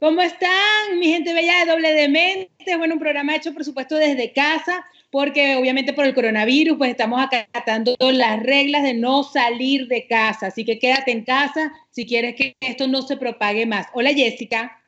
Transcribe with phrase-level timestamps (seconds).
[0.00, 2.76] ¿Cómo están, mi gente bella de Doble de Mente?
[2.78, 7.20] Bueno, un programa hecho, por supuesto, desde casa, porque obviamente por el coronavirus, pues estamos
[7.20, 10.46] acatando las reglas de no salir de casa.
[10.46, 13.88] Así que quédate en casa si quieres que esto no se propague más.
[13.92, 14.82] Hola, Jessica.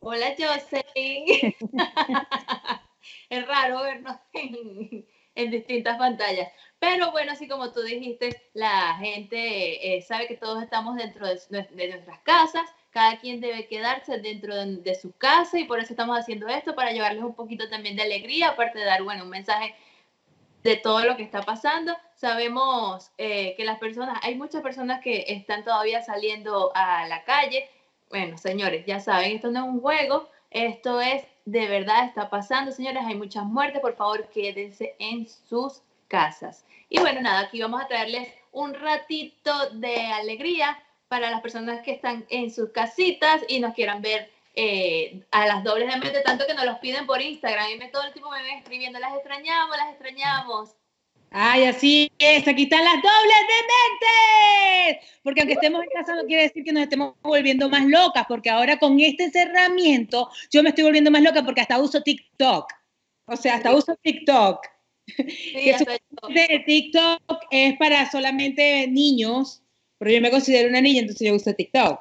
[0.00, 1.54] Hola, Jocelyn.
[3.28, 6.48] es raro vernos en, distintas pantallas.
[6.78, 11.38] Pero bueno, así como tú dijiste, la gente eh, sabe que todos estamos dentro de
[11.50, 16.46] nuestras casas cada quien debe quedarse dentro de, su casa y por eso estamos haciendo
[16.46, 19.74] esto, para llevarles un poquito también de alegría, aparte de dar, bueno, un mensaje
[20.62, 21.92] de todo lo que está pasando.
[22.14, 27.68] Sabemos eh, que las personas, hay muchas personas que están todavía saliendo a la calle.
[28.10, 32.70] Bueno, señores, ya saben, esto no es un juego, esto es de verdad, está pasando,
[32.70, 36.64] señores, hay muchas muertes, por favor, quédense en sus casas.
[36.88, 40.78] Y bueno, nada, aquí vamos a traerles un ratito de alegría
[41.14, 45.62] para las personas que están en sus casitas y nos quieran ver eh, a las
[45.62, 47.70] dobles de mente, tanto que nos los piden por Instagram.
[47.70, 50.70] Y me todo el tiempo me ven escribiendo, las extrañamos, las extrañamos.
[51.30, 55.06] Ay, así es, aquí están las dobles de mente.
[55.22, 58.50] Porque aunque estemos en casa no quiere decir que nos estemos volviendo más locas, porque
[58.50, 62.72] ahora con este cerramiento yo me estoy volviendo más loca porque hasta uso TikTok.
[63.26, 64.66] O sea, hasta uso TikTok.
[65.06, 65.72] Sí,
[66.66, 67.20] TikTok
[67.52, 69.63] es para solamente niños
[70.04, 71.98] pero yo me considero una niña, entonces yo uso TikTok.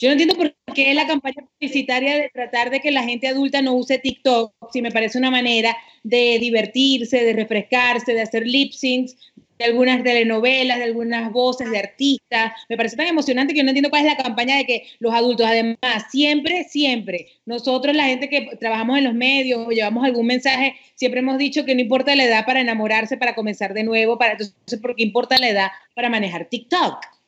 [0.00, 3.62] Yo no entiendo por qué la campaña publicitaria de tratar de que la gente adulta
[3.62, 8.72] no use TikTok, si me parece una manera de divertirse, de refrescarse, de hacer lip
[8.72, 9.14] syncs
[9.60, 12.52] de algunas telenovelas, de algunas voces de artistas.
[12.68, 15.14] Me parece tan emocionante que yo no entiendo cuál es la campaña de que los
[15.14, 20.26] adultos, además, siempre, siempre, nosotros, la gente que trabajamos en los medios o llevamos algún
[20.26, 24.18] mensaje, siempre hemos dicho que no importa la edad para enamorarse, para comenzar de nuevo,
[24.18, 27.19] para entonces, ¿por qué importa la edad para manejar TikTok?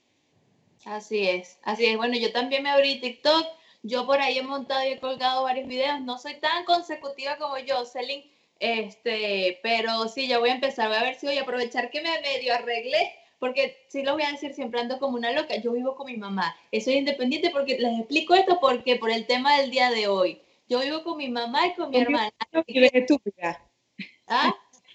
[0.84, 1.96] Así es, así es.
[1.96, 3.46] Bueno, yo también me abrí TikTok.
[3.84, 6.00] Yo por ahí he montado y he colgado varios videos.
[6.00, 10.88] No soy tan consecutiva como yo, Celine, este, pero sí, ya voy a empezar.
[10.88, 14.22] Voy a ver si voy a aprovechar que me medio arreglé, porque sí lo voy
[14.22, 15.56] a decir, siempre ando como una loca.
[15.56, 16.54] Yo vivo con mi mamá.
[16.84, 20.40] Soy independiente porque les explico esto porque por el tema del día de hoy.
[20.68, 22.32] Yo vivo con mi mamá y con mi hermana.
[22.54, 23.60] estúpida.
[24.28, 24.54] ¿Ah?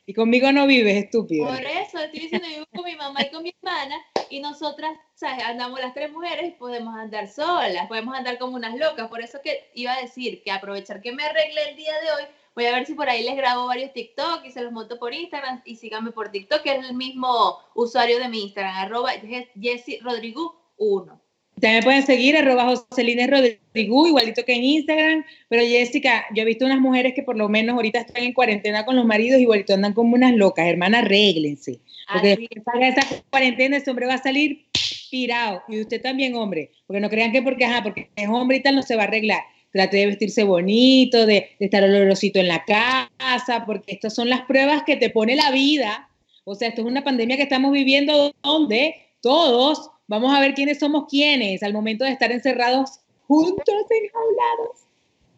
[0.10, 1.48] Y conmigo no vives, estúpido.
[1.48, 3.98] Por eso estoy diciendo, vivo con mi mamá y con mi hermana
[4.30, 5.44] y nosotras, ¿sabes?
[5.44, 9.10] Andamos las tres mujeres y podemos andar solas, podemos andar como unas locas.
[9.10, 12.24] Por eso que iba a decir que aprovechar que me arregle el día de hoy,
[12.56, 15.14] voy a ver si por ahí les grabo varios TikTok y se los monto por
[15.14, 19.12] Instagram y síganme por TikTok, que es el mismo usuario de mi Instagram, arroba
[19.60, 21.22] Jessy Rodrigo 1.
[21.60, 25.26] También pueden seguir arroba Jocelina Rodrigo, igualito que en Instagram.
[25.50, 28.86] Pero Jessica, yo he visto unas mujeres que por lo menos ahorita están en cuarentena
[28.86, 30.68] con los maridos, igualito andan como unas locas.
[30.68, 31.80] Hermana, arréglense.
[32.12, 34.68] Porque después que salga esa cuarentena, ese hombre va a salir
[35.10, 35.64] pirado.
[35.68, 36.72] Y usted también, hombre.
[36.86, 39.08] Porque no crean que porque, ajá, porque es hombre y tal no se va a
[39.08, 39.42] arreglar.
[39.74, 44.42] Trate de vestirse bonito, de, de estar olorosito en la casa, porque estas son las
[44.42, 46.10] pruebas que te pone la vida.
[46.46, 50.80] O sea, esto es una pandemia que estamos viviendo donde todos Vamos a ver quiénes
[50.80, 54.88] somos quiénes al momento de estar encerrados juntos enjaulados.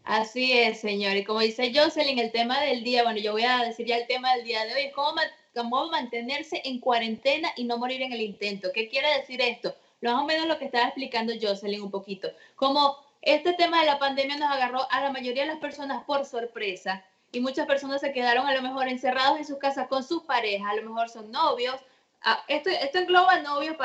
[0.03, 1.15] Así es, señor.
[1.17, 4.07] Y como dice Jocelyn, el tema del día, bueno, yo voy a decir ya el
[4.07, 5.19] tema del día de hoy, cómo,
[5.55, 8.69] cómo mantenerse en cuarentena y no morir en el intento.
[8.73, 9.75] ¿Qué quiere decir esto?
[10.01, 12.29] Más o menos lo que estaba explicando Jocelyn un poquito.
[12.55, 16.25] Como este tema de la pandemia nos agarró a la mayoría de las personas por
[16.25, 20.23] sorpresa y muchas personas se quedaron a lo mejor encerrados en sus casas con sus
[20.23, 21.75] parejas, a lo mejor son novios,
[22.21, 23.77] Ah, esto, esto engloba novios,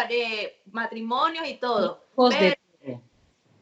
[0.72, 2.04] matrimonios y todo.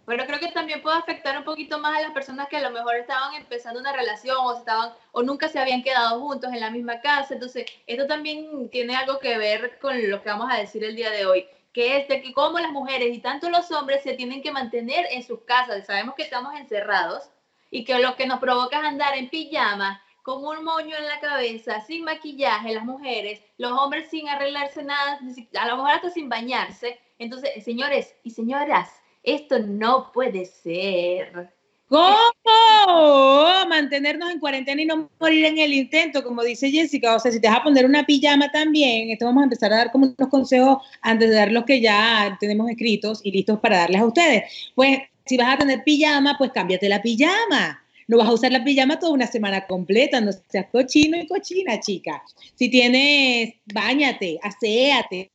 [0.05, 2.71] Pero, creo que también puede afectar un poquito más a las personas que a lo
[2.71, 6.71] mejor estaban empezando una relación o, estaban, o nunca se habían quedado juntos en la
[6.71, 7.35] misma casa.
[7.35, 11.11] Entonces, esto también tiene algo que ver con lo que vamos a decir el día
[11.11, 14.43] de hoy, que es de que como las mujeres y tanto los hombres se tienen
[14.43, 15.87] que mantener en sus casas.
[15.87, 17.31] Sabemos que estamos encerrados
[17.71, 21.21] y que lo que nos provoca es andar en pijama con un moño en la
[21.21, 25.19] cabeza, sin maquillaje, las mujeres, los hombres sin arreglarse nada,
[25.59, 26.99] a lo mejor hasta sin bañarse.
[27.19, 28.89] Entonces, señores y señoras,
[29.23, 31.53] esto no puede ser.
[31.89, 33.67] ¿Cómo?
[33.69, 37.17] Mantenernos en cuarentena y no morir en el intento, como dice Jessica.
[37.17, 39.77] O sea, si te vas a poner una pijama también, esto vamos a empezar a
[39.77, 43.79] dar como unos consejos antes de dar los que ya tenemos escritos y listos para
[43.79, 44.73] darles a ustedes.
[44.75, 48.65] Pues, si vas a tener pijama, pues cámbiate la pijama no vas a usar la
[48.65, 52.23] pijama toda una semana completa, no seas cochino y cochina, chica.
[52.55, 55.31] Si tienes, bañate, aséate,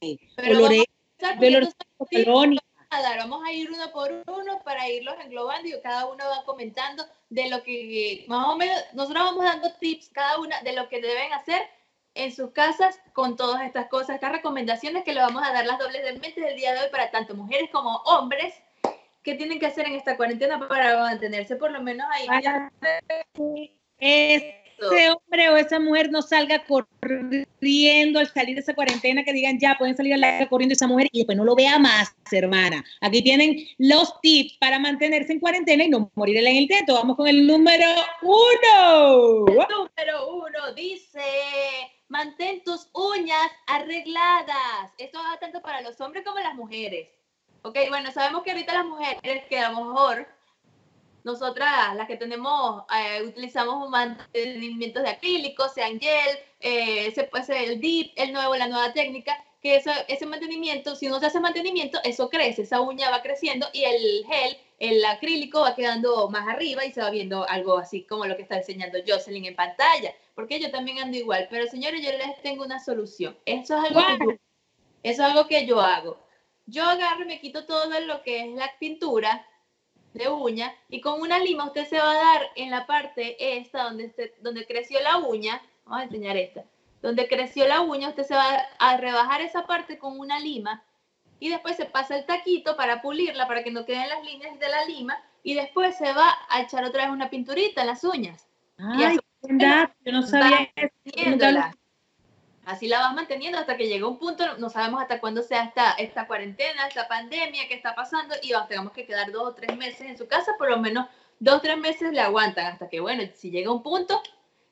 [0.49, 0.85] olore,
[3.17, 7.49] Vamos a ir uno por uno para irlos englobando y cada uno va comentando de
[7.49, 11.33] lo que, más o menos, nosotros vamos dando tips cada una de lo que deben
[11.33, 11.61] hacer
[12.13, 15.77] en sus casas con todas estas cosas, estas recomendaciones que le vamos a dar las
[15.77, 18.53] dobles de mente del día de hoy para tanto mujeres como hombres
[19.27, 22.25] ¿qué tienen que hacer en esta cuarentena para mantenerse por lo menos ahí?
[23.99, 29.59] Ese hombre o esa mujer no salga corriendo al salir de esa cuarentena, que digan
[29.59, 32.85] ya, pueden salir a la corriendo esa mujer y después no lo vea más, hermana.
[33.01, 36.93] Aquí tienen los tips para mantenerse en cuarentena y no morir en el intento.
[36.93, 37.85] Vamos con el número
[38.21, 39.45] uno.
[39.45, 41.19] El número uno dice
[42.07, 44.93] mantén tus uñas arregladas.
[44.97, 47.09] Esto va tanto para los hombres como las mujeres.
[47.67, 50.25] Ok, bueno, sabemos que ahorita las mujeres que a lo mejor
[51.25, 57.81] nosotras, las que tenemos, eh, utilizamos mantenimientos de acrílico, sean gel, eh, se puede el
[57.81, 61.99] dip, el nuevo, la nueva técnica, que eso, ese mantenimiento, si uno se hace mantenimiento,
[62.05, 66.85] eso crece, esa uña va creciendo y el gel, el acrílico va quedando más arriba
[66.85, 70.61] y se va viendo algo así como lo que está enseñando Jocelyn en pantalla, porque
[70.61, 73.37] yo también ando igual, pero señores, yo les tengo una solución.
[73.45, 74.39] Eso es algo, que yo, eso
[75.03, 76.26] es algo que yo hago.
[76.67, 79.45] Yo agarro y me quito todo lo que es la pintura
[80.13, 83.83] de uña y con una lima usted se va a dar en la parte esta
[83.83, 86.65] donde, donde creció la uña, vamos a enseñar esta,
[87.01, 90.83] donde creció la uña, usted se va a rebajar esa parte con una lima
[91.39, 94.69] y después se pasa el taquito para pulirla, para que no queden las líneas de
[94.69, 98.47] la lima y después se va a echar otra vez una pinturita en las uñas.
[98.77, 99.17] Ay,
[100.03, 101.77] yo no sabía eso.
[102.67, 105.93] Así la vas manteniendo hasta que llega un punto, no sabemos hasta cuándo sea esta,
[105.93, 109.77] esta cuarentena, esta pandemia que está pasando y vamos, tengamos que quedar dos o tres
[109.77, 111.07] meses en su casa, por lo menos
[111.39, 114.21] dos o tres meses le aguantan hasta que, bueno, si llega un punto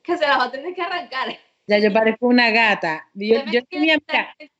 [0.03, 1.39] que se las va a tener que arrancar.
[1.67, 3.07] Ya yo parezco una gata.
[3.13, 3.97] Yo, tenía,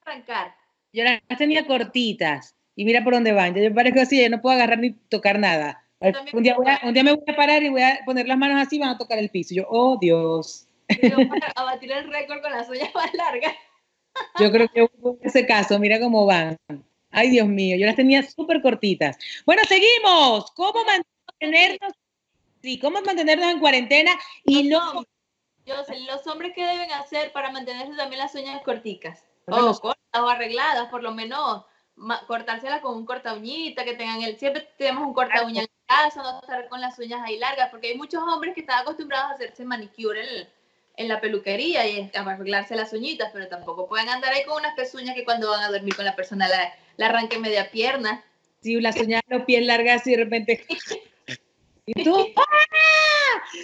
[0.05, 0.55] arrancar.
[0.93, 3.53] yo las tenía cortitas y mira por dónde van.
[3.53, 5.85] Ya yo parezco así, yo no puedo agarrar ni tocar nada.
[6.31, 8.77] Un día, un día me voy a parar y voy a poner las manos así
[8.77, 9.53] y van a tocar el piso.
[9.53, 10.69] Yo, oh Dios
[11.55, 13.53] a batir el récord con las uñas más largas.
[14.39, 16.57] Yo creo que hubo ese caso, mira cómo van.
[17.11, 19.17] Ay, Dios mío, yo las tenía súper cortitas.
[19.45, 20.51] Bueno, seguimos.
[20.51, 21.93] ¿Cómo mantenernos,
[22.61, 24.11] sí, cómo mantenernos en cuarentena
[24.43, 25.05] y no...
[25.65, 29.23] Yo sé, los hombres qué deben hacer para mantenerse también las uñas corticas.
[29.47, 31.65] O cortas o arregladas, por lo menos
[32.27, 36.21] cortárselas con un corta uñita, que tengan el, siempre tenemos un corta uña en casa,
[36.21, 39.35] no estar con las uñas ahí largas, porque hay muchos hombres que están acostumbrados a
[39.35, 40.47] hacerse manicure en,
[40.97, 45.15] en la peluquería y arreglarse las uñitas, pero tampoco pueden andar ahí con unas pezuñas
[45.15, 48.23] que cuando van a dormir con la persona la, la arranque media pierna.
[48.61, 50.65] Sí, las uñas los pies largas y de repente...
[51.87, 52.33] ¿Y tú?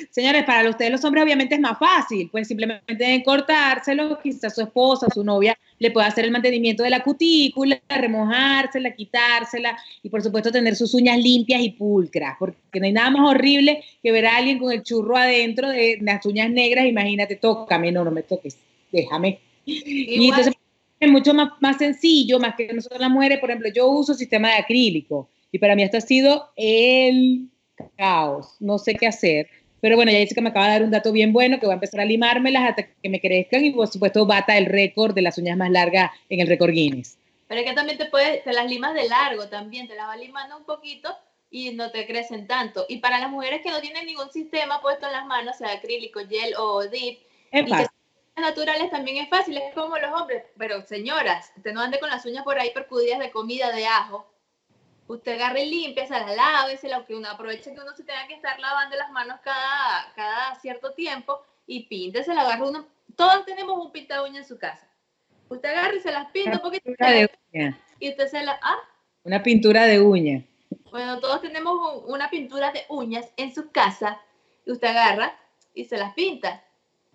[0.09, 5.07] Señores, para ustedes los hombres obviamente es más fácil, pues simplemente cortárselo, quizás su esposa,
[5.13, 10.51] su novia le puede hacer el mantenimiento de la cutícula, remojársela, quitársela y por supuesto
[10.51, 14.37] tener sus uñas limpias y pulcras, porque no hay nada más horrible que ver a
[14.37, 18.57] alguien con el churro adentro de las uñas negras, imagínate, tócame, no, no me toques,
[18.91, 19.39] déjame.
[19.65, 20.53] Y entonces
[20.99, 24.49] es mucho más, más sencillo, más que nosotros las mujeres, por ejemplo, yo uso sistema
[24.49, 27.49] de acrílico y para mí esto ha sido el
[27.97, 29.47] caos, no sé qué hacer.
[29.81, 31.73] Pero bueno, ya dice que me acaba de dar un dato bien bueno, que voy
[31.73, 35.23] a empezar a limármelas hasta que me crezcan y por supuesto bata el récord de
[35.23, 37.17] las uñas más largas en el récord Guinness.
[37.47, 40.19] Pero es que también te puedes, te las limas de largo también, te las vas
[40.19, 41.09] limando un poquito
[41.49, 42.85] y no te crecen tanto.
[42.87, 46.21] Y para las mujeres que no tienen ningún sistema puesto en las manos, sea acrílico,
[46.29, 47.19] gel o dip,
[47.51, 47.65] es
[48.37, 50.43] y naturales también es fácil, es como los hombres.
[50.57, 54.30] Pero señoras, usted no ande con las uñas por ahí percudidas de comida, de ajo,
[55.07, 58.03] usted agarre y limpia, se la lave, se la que uno aproveche que uno se
[58.03, 62.69] tenga que estar lavando las manos cada, cada cierto tiempo y pinte, se la agarra
[62.69, 62.87] uno.
[63.15, 64.87] Todos tenemos un pinta uña en su casa.
[65.49, 66.91] Usted agarra y se las pinta un poquito.
[67.99, 68.57] Y usted se la.
[68.61, 68.77] ¿ah?
[69.23, 70.43] Una pintura de uña.
[70.89, 74.21] Bueno, todos tenemos una pintura de uñas en su casa
[74.65, 75.37] y usted agarra
[75.73, 76.63] y se las pinta.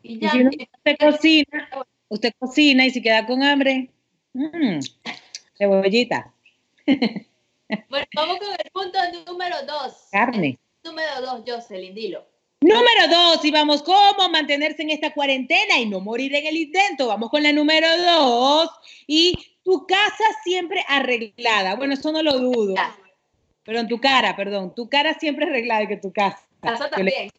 [0.02, 0.32] Y ya.
[0.34, 1.68] usted cocina,
[2.08, 3.90] usted cocina y si queda con hambre,
[4.34, 4.80] mmm,
[5.56, 6.32] cebollita.
[7.88, 10.08] Bueno, vamos con el punto número dos.
[10.12, 10.58] Carne.
[10.84, 12.26] número dos, Jocelyn, dilo.
[12.60, 17.06] Número dos, y vamos, ¿cómo mantenerse en esta cuarentena y no morir en el intento?
[17.06, 18.70] Vamos con la número dos.
[19.06, 21.74] Y tu casa siempre arreglada.
[21.76, 22.74] Bueno, eso no lo dudo.
[23.62, 26.40] Pero en tu cara, perdón, tu cara siempre arreglada que tu casa.
[26.60, 27.30] Casa también.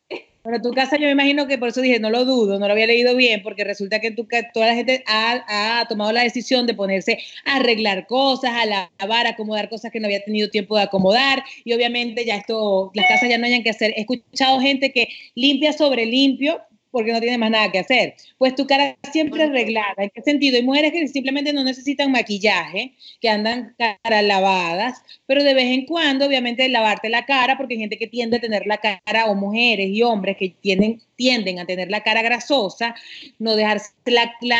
[0.47, 2.71] Bueno, tu casa yo me imagino que por eso dije, no lo dudo, no lo
[2.71, 6.73] había leído bien, porque resulta que tu, toda la gente ha, tomado la decisión de
[6.73, 10.83] ponerse a arreglar cosas, a lavar, a acomodar cosas que no había tenido tiempo de
[10.83, 13.93] acomodar, y obviamente ya esto, las casas ya no hayan que hacer.
[13.97, 18.15] He escuchado gente que limpia sobre limpio, porque no tiene más nada que hacer.
[18.37, 19.95] Pues tu cara siempre arreglada.
[19.97, 20.57] ¿En qué sentido?
[20.57, 25.85] Hay mujeres que simplemente no necesitan maquillaje, que andan caras lavadas, pero de vez en
[25.85, 29.35] cuando, obviamente, lavarte la cara, porque hay gente que tiende a tener la cara, o
[29.35, 32.95] mujeres y hombres que tienden, tienden a tener la cara grasosa,
[33.39, 33.91] no dejarse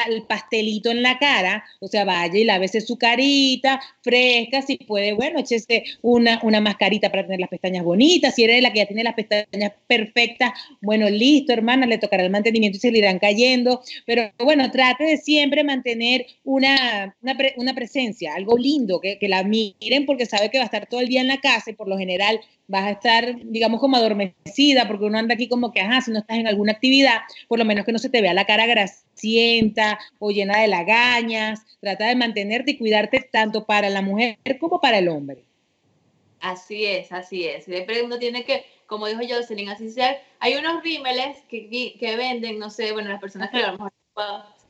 [0.07, 5.13] el pastelito en la cara, o sea, vaya y lávese su carita fresca, si puede,
[5.13, 8.86] bueno, échese una, una mascarita para tener las pestañas bonitas, si eres la que ya
[8.86, 13.82] tiene las pestañas perfectas, bueno, listo, hermana, le el mantenimiento y se le irán cayendo,
[14.06, 20.06] pero bueno, trate de siempre mantener una, una, presencia, algo lindo, que, que la miren
[20.06, 21.98] porque sabe que va a estar todo el día en la casa y por lo
[21.98, 26.12] general vas a estar, digamos, como adormecida, porque uno anda aquí como que, ajá, si
[26.12, 28.66] no estás en alguna actividad, por lo menos que no se te vea la cara
[28.66, 31.62] grasienta o llena de lagañas.
[31.80, 35.46] Trata de mantenerte y cuidarte tanto para la mujer como para el hombre.
[36.40, 37.66] Así es, así es.
[37.66, 40.22] Siempre uno tiene que, como dijo Jocelyn, así sea.
[40.39, 43.94] Hay unos rímeles que, que venden, no sé, bueno, las personas que a lo mejor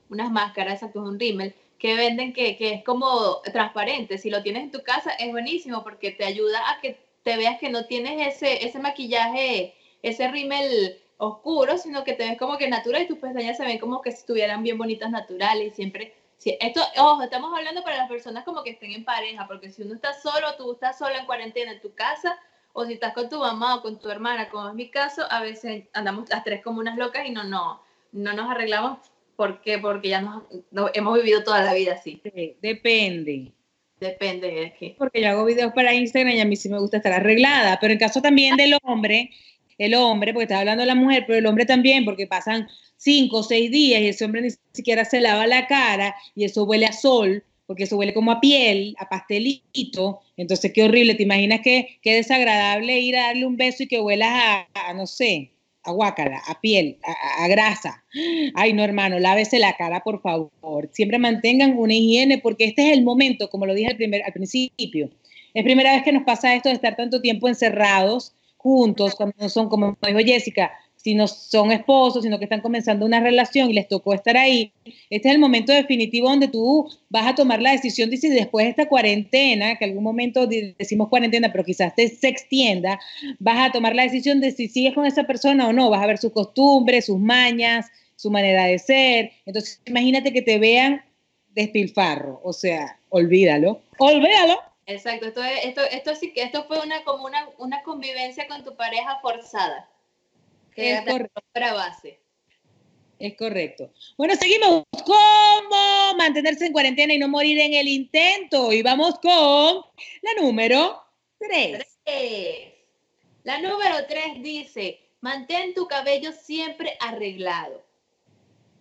[0.09, 4.17] unas máscaras, exacto, es un rímel, que venden que, que es como transparente.
[4.17, 7.59] Si lo tienes en tu casa es buenísimo porque te ayuda a que te veas
[7.59, 12.67] que no tienes ese, ese maquillaje, ese rímel oscuro, sino que te ves como que
[12.67, 16.13] natural y tus pestañas se ven como que si estuvieran bien bonitas naturales siempre
[16.45, 19.95] esto, ojo, estamos hablando para las personas como que estén en pareja, porque si uno
[19.95, 22.37] está solo, tú estás solo en cuarentena en tu casa,
[22.79, 25.41] o si estás con tu mamá o con tu hermana, como es mi caso, a
[25.41, 27.81] veces andamos las tres como unas locas y no, no,
[28.11, 28.99] no nos arreglamos
[29.35, 30.43] porque, porque ya nos,
[30.93, 32.21] hemos vivido toda la vida así.
[32.61, 33.51] depende.
[33.99, 34.95] Depende de qué.
[34.95, 37.93] Porque yo hago videos para Instagram y a mí sí me gusta estar arreglada, pero
[37.93, 39.31] en caso también del hombre,
[39.79, 43.37] el hombre, porque está hablando de la mujer, pero el hombre también, porque pasan cinco
[43.37, 46.85] o seis días y ese hombre ni siquiera se lava la cara y eso huele
[46.85, 51.59] a sol, porque eso huele como a piel, a pastelito, entonces qué horrible, ¿te imaginas
[51.61, 55.51] qué, qué desagradable ir a darle un beso y que huelas a, no sé,
[55.83, 58.03] a guácala, a piel, a, grasa.
[58.55, 60.89] Ay, no, hermano, lávese la cara, por favor.
[60.91, 65.09] Siempre mantengan una higiene, porque este es el momento, como lo dije al, principio.
[65.53, 69.69] Es primera vez que nos pasa esto de estar tanto tiempo encerrados juntos, cuando son,
[69.69, 70.73] como dijo Jessica,
[71.07, 74.73] si no son esposos, sino que están comenzando una relación y les tocó estar ahí,
[75.09, 78.65] este es el momento definitivo donde tú vas a tomar la decisión de si después
[78.65, 82.99] de esta cuarentena, que algún momento decimos cuarentena, pero quizás te se extienda,
[83.39, 86.07] vas a tomar la decisión de si sigues con esa persona o no, vas a
[86.07, 87.85] ver sus costumbres, sus mañas,
[88.17, 89.31] su manera de ser.
[89.45, 91.05] Entonces, imagínate que te vean
[91.55, 94.59] despilfarro, o sea, olvídalo, olvídalo.
[94.87, 99.87] Exacto, esto, esto, esto esto fue una como una, una convivencia con tu pareja forzada
[100.77, 101.41] es correcto.
[101.51, 102.19] para base.
[103.19, 103.91] Es correcto.
[104.17, 104.83] Bueno, seguimos.
[105.05, 108.71] ¿Cómo mantenerse en cuarentena y no morir en el intento?
[108.71, 109.83] Y vamos con
[110.21, 111.01] la número
[111.39, 111.83] 3.
[113.43, 117.83] La número 3 dice, mantén tu cabello siempre arreglado.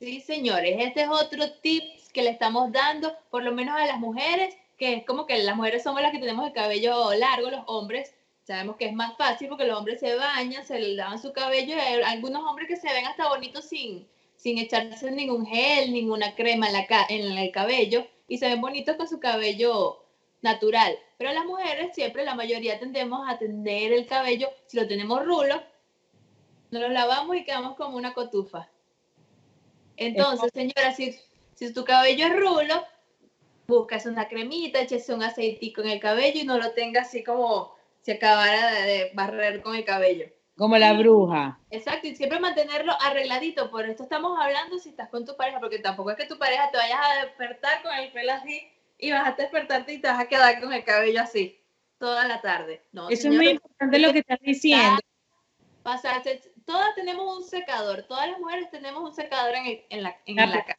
[0.01, 3.99] Sí, señores, este es otro tip que le estamos dando, por lo menos a las
[3.99, 7.63] mujeres, que es como que las mujeres somos las que tenemos el cabello largo, los
[7.67, 8.15] hombres
[8.47, 11.75] Sabemos que es más fácil porque los hombres se bañan, se lavan su cabello.
[11.75, 16.33] Y hay algunos hombres que se ven hasta bonitos sin, sin echarse ningún gel, ninguna
[16.37, 20.05] crema en, la, en el cabello y se ven bonitos con su cabello
[20.43, 20.97] natural.
[21.19, 25.61] Pero las mujeres siempre, la mayoría tendemos a tener el cabello, si lo tenemos rulo,
[26.71, 28.69] nos lo lavamos y quedamos como una cotufa.
[29.97, 31.17] Entonces, señora, si,
[31.55, 32.85] si tu cabello es rulo,
[33.67, 37.76] buscas una cremita, échese un aceitico en el cabello y no lo tenga así como
[38.07, 40.27] se acabara de, barrer con el cabello.
[40.57, 41.59] Como la bruja.
[41.71, 43.69] Exacto, y siempre mantenerlo arregladito.
[43.69, 46.71] Por esto estamos hablando si estás con tu pareja, porque tampoco es que tu pareja
[46.71, 48.63] te vayas a despertar con el pelo así
[48.97, 51.61] y vas a despertarte y te vas a quedar con el cabello así
[51.99, 52.81] toda la tarde.
[52.93, 55.01] No, Eso es muy importante lo que estás diciendo.
[55.83, 60.37] Pasarse, todas tenemos un secador, todas las mujeres tenemos un secador en, en la, en
[60.37, 60.79] la casa.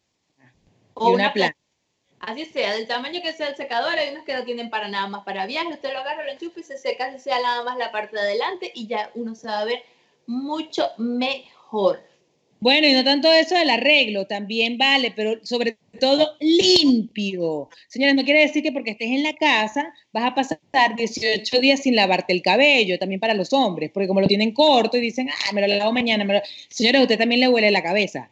[0.93, 1.57] O una, planta.
[2.19, 5.07] Así sea, del tamaño que sea el secador, hay unos que no tienen para nada
[5.07, 7.77] más para viaje, usted lo agarra, lo enchufa y se seca, así sea nada más
[7.77, 9.83] la parte de adelante y ya uno se va a ver
[10.25, 12.01] mucho mejor.
[12.59, 17.69] Bueno, y no tanto eso del arreglo, también vale, pero sobre todo limpio.
[17.87, 21.81] Señores, no quiere decir que porque estés en la casa vas a pasar 18 días
[21.81, 25.29] sin lavarte el cabello, también para los hombres, porque como lo tienen corto y dicen,
[25.29, 28.31] ah, me lo lavo mañana, me señores, a usted también le huele la cabeza.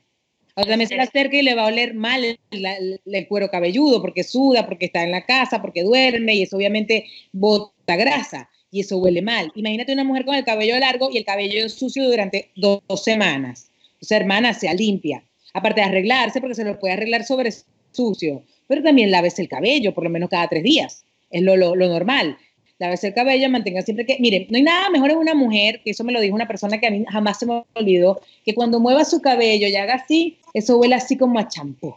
[0.56, 4.66] También se le acerca y le va a oler mal el, cuero cabelludo porque suda,
[4.66, 9.22] porque está en la casa, porque duerme y eso obviamente bota grasa y eso huele
[9.22, 9.52] mal.
[9.56, 13.70] Imagínate una mujer con el cabello largo y el cabello sucio durante dos, semanas.
[14.02, 15.24] O sea, hermana, sea limpia.
[15.54, 17.52] Aparte de arreglarse, porque se lo puede arreglar sobre
[17.92, 21.04] sucio, pero también laves el cabello por lo menos cada tres días.
[21.32, 22.38] Es lo, lo, lo normal.
[22.80, 25.92] lávese el cabello, mantenga siempre que, mire, no hay nada mejor en una mujer, que
[25.92, 28.80] eso me lo dijo una persona que a mí jamás se me olvidó, que cuando
[28.80, 31.94] mueva su cabello y haga así, eso huele así como a champú,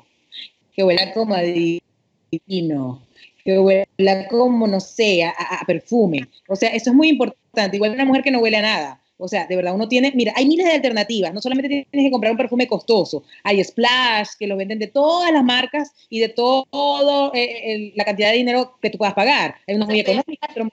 [0.75, 3.03] que huela como a divino,
[3.45, 6.29] que huela como, no sé, a, a perfume.
[6.49, 9.03] O sea, eso es muy importante, igual una mujer que no huele a nada.
[9.17, 12.11] O sea, de verdad uno tiene, mira, hay miles de alternativas, no solamente tienes que
[12.11, 16.29] comprar un perfume costoso, hay Splash, que lo venden de todas las marcas y de
[16.29, 19.57] todo eh, la cantidad de dinero que tú puedas pagar.
[19.67, 20.71] Hay unos muy económicos, pero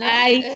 [0.00, 0.52] hay,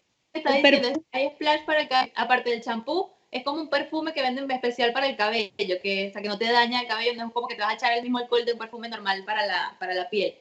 [1.13, 5.09] hay Splash para el aparte del champú, es como un perfume que venden especial para
[5.09, 5.53] el cabello,
[5.83, 7.73] que, o sea, que no te daña el cabello, no es como que te vas
[7.73, 10.35] a echar el mismo alcohol de un perfume normal para la, para la piel.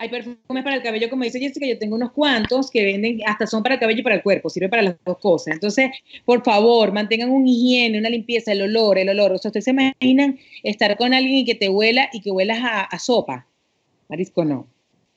[0.00, 3.48] Hay perfumes para el cabello, como dice Jessica, yo tengo unos cuantos que venden, hasta
[3.48, 5.54] son para el cabello y para el cuerpo, sirve para las dos cosas.
[5.54, 5.90] Entonces,
[6.24, 9.32] por favor, mantengan un higiene, una limpieza, el olor, el olor.
[9.32, 12.60] O sea, ustedes se imaginan estar con alguien y que te huela y que huelas
[12.62, 13.48] a, sopa.
[14.08, 14.68] Marisco, no.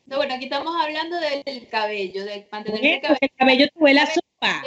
[0.08, 3.18] No, bueno, aquí estamos hablando del cabello, de mantener el cabello.
[3.22, 4.64] El cabello te huele a sopa.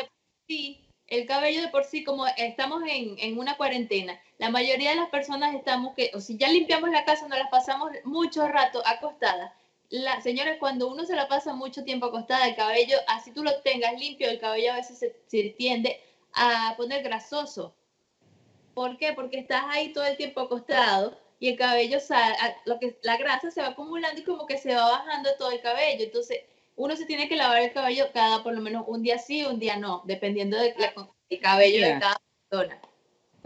[0.47, 0.84] Sí,
[1.15, 5.11] el cabello de por sí, como estamos en, en, una cuarentena, la mayoría de las
[5.11, 9.53] personas estamos que, o si ya limpiamos la casa, nos las pasamos mucho rato acostadas
[9.91, 13.61] la, señora, cuando uno se la pasa mucho tiempo acostada, el cabello, así tú lo
[13.61, 16.01] tengas limpio, el cabello a veces se, tiende
[16.33, 17.75] a poner grasoso.
[18.75, 19.13] ¿Por qué?
[19.13, 21.99] Porque estás ahí todo el tiempo acostado y el cabello,
[22.65, 25.61] lo que, la grasa se va acumulando y como que se va bajando todo el
[25.61, 26.05] cabello.
[26.05, 26.41] Entonces,
[26.77, 29.59] uno se tiene que lavar el cabello cada por lo menos un día sí, un
[29.59, 30.75] día no, dependiendo del
[31.41, 32.81] cabello de cada persona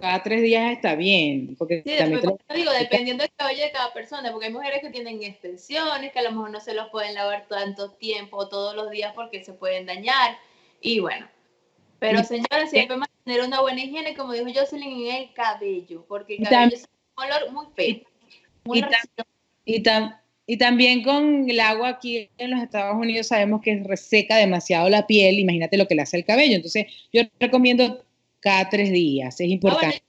[0.00, 1.56] cada tres días está bien.
[1.58, 2.22] Porque sí, también
[2.54, 6.22] digo, dependiendo del cabello de cada persona, porque hay mujeres que tienen extensiones, que a
[6.22, 9.86] lo mejor no se los pueden lavar tanto tiempo todos los días porque se pueden
[9.86, 10.38] dañar.
[10.80, 11.28] Y bueno,
[11.98, 16.48] pero señora, siempre mantener una buena higiene, como dijo Jocelyn, en el cabello, porque el
[16.48, 18.00] cabello es un color muy feo.
[18.72, 18.84] y,
[19.64, 19.82] y,
[20.56, 25.38] también con el agua aquí en los Estados Unidos sabemos que reseca demasiado la piel,
[25.38, 26.56] imagínate lo que le hace el cabello.
[26.56, 28.02] Entonces yo recomiendo
[28.40, 30.02] cada tres días, es importante.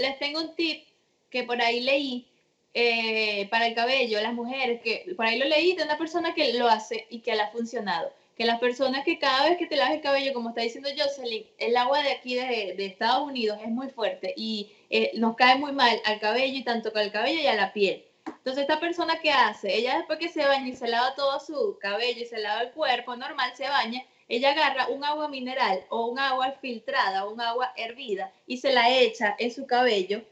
[0.00, 0.82] les tengo un tip
[1.30, 2.26] que por ahí leí
[2.74, 6.52] eh, para el cabello, las mujeres, que por ahí lo leí de una persona que
[6.54, 8.12] lo hace y que le ha funcionado.
[8.36, 11.46] Que las personas que cada vez que te lavas el cabello, como está diciendo Jocelyn,
[11.58, 15.56] el agua de aquí de, de Estados Unidos es muy fuerte y eh, nos cae
[15.56, 18.04] muy mal al cabello y tanto al cabello y a la piel.
[18.26, 21.78] Entonces, esta persona que hace, ella después que se baña y se lava todo su
[21.80, 26.06] cabello y se lava el cuerpo normal, se baña, ella agarra un agua mineral o
[26.06, 30.22] un agua filtrada o un agua hervida y se la echa en su cabello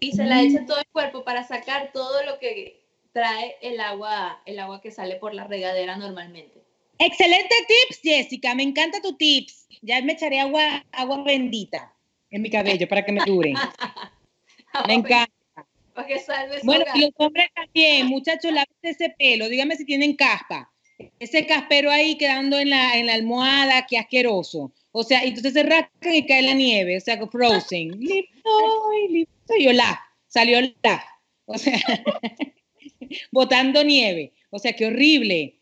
[0.00, 3.80] y se la echa en todo el cuerpo para sacar todo lo que trae el
[3.80, 6.62] agua, el agua que sale por la regadera normalmente.
[6.98, 8.54] Excelente tips, Jessica.
[8.54, 9.68] Me encanta tu tips.
[9.82, 11.94] Ya me echaré agua, agua bendita
[12.30, 13.54] en mi cabello para que me dure.
[14.86, 15.35] me encanta.
[15.96, 19.48] Para que salve bueno, y los hombres también, muchachos, lávense ese pelo.
[19.48, 20.70] Dígame si tienen caspa
[21.18, 24.72] ese caspero ahí quedando en la, en la almohada, qué asqueroso.
[24.92, 27.98] O sea, entonces se rascan y cae la nieve, o sea, frozen.
[27.98, 31.04] Listo, listo, y hola, salió la.
[31.44, 31.78] O sea,
[33.30, 34.32] botando nieve.
[34.50, 35.58] O sea, qué horrible,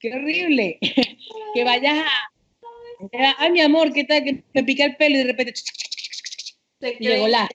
[0.00, 0.78] qué horrible.
[1.54, 3.36] que vayas a...
[3.38, 4.24] Ay, mi amor, ¿qué tal?
[4.24, 5.54] Que me pica el pelo y de repente...
[6.80, 7.48] Y llegó la...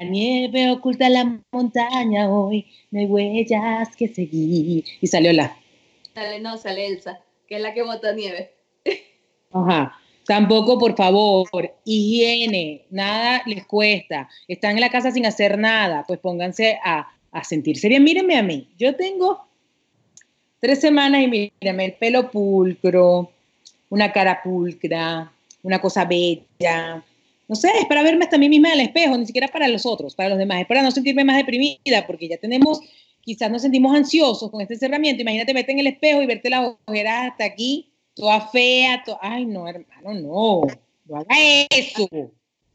[0.00, 4.82] La nieve oculta la montaña hoy, no hay huellas que seguir.
[4.98, 5.54] Y salió la...
[6.14, 8.50] Sale, no, sale Elsa, que es la que bota nieve.
[9.52, 9.94] Ajá.
[10.24, 11.46] Tampoco, por favor,
[11.84, 14.26] higiene, nada les cuesta.
[14.48, 18.02] Están en la casa sin hacer nada, pues pónganse a, a sentirse bien.
[18.02, 19.44] Mírenme a mí, yo tengo
[20.60, 23.30] tres semanas y mírenme el pelo pulcro,
[23.90, 25.30] una cara pulcra,
[25.62, 27.04] una cosa bella.
[27.50, 29.66] No sé, es para verme hasta a mí misma en el espejo, ni siquiera para
[29.66, 32.80] los otros, para los demás, es para no sentirme más deprimida, porque ya tenemos
[33.22, 35.22] quizás nos sentimos ansiosos con este cerramiento.
[35.22, 39.66] Imagínate verte en el espejo y verte las ojeras hasta aquí, toda fea, ay no,
[39.66, 40.62] hermano, no,
[41.06, 41.34] no haga
[41.70, 42.08] eso.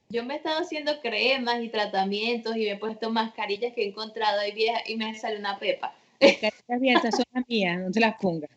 [0.09, 3.87] Yo me he estado haciendo cremas y tratamientos y me he puesto mascarillas que he
[3.87, 5.95] encontrado ahí viejas y me sale una pepa.
[6.19, 8.51] Mascarillas viejas son las mías, no se las pongas.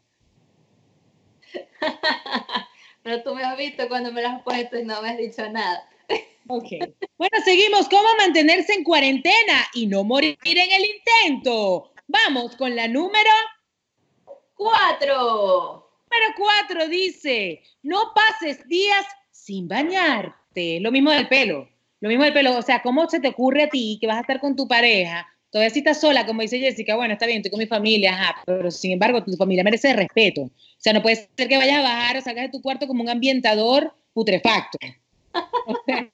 [3.04, 5.48] Pero tú me has visto cuando me las has puesto y no me has dicho
[5.48, 5.88] nada.
[6.49, 6.68] Ok.
[7.18, 7.88] Bueno, seguimos.
[7.88, 11.92] ¿Cómo mantenerse en cuarentena y no morir en el intento?
[12.07, 13.31] Vamos con la número
[14.55, 15.90] cuatro.
[16.11, 20.81] Número cuatro dice, no pases días sin bañarte.
[20.81, 21.68] Lo mismo del pelo.
[22.01, 22.57] Lo mismo del pelo.
[22.57, 25.29] O sea, ¿cómo se te ocurre a ti que vas a estar con tu pareja?
[25.51, 28.42] Todavía si estás sola, como dice Jessica, bueno, está bien, estoy con mi familia, ajá,
[28.44, 30.42] pero sin embargo, tu familia merece respeto.
[30.42, 33.03] O sea, no puede ser que vayas a bajar o salgas de tu cuarto como
[33.03, 34.79] un ambientador putrefacto.
[35.66, 36.11] O sea,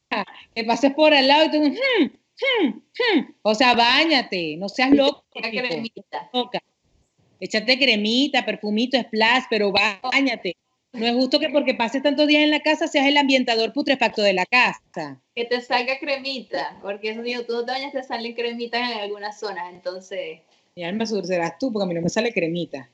[0.54, 3.34] que pases por al lado y tú, hmm, hmm, hmm".
[3.42, 5.24] o sea, bañate, no seas loco.
[7.40, 10.56] Échate cremita, perfumito, splash, pero bañate.
[10.94, 14.22] No es justo que porque pases tantos días en la casa seas el ambientador putrefacto
[14.22, 15.20] de la casa.
[15.34, 19.40] Que te salga cremita, porque eso digo, tú te bañas te salen cremitas en algunas
[19.40, 20.38] zonas, entonces.
[20.76, 22.88] Ya me serás tú, porque a mí no me sale cremita.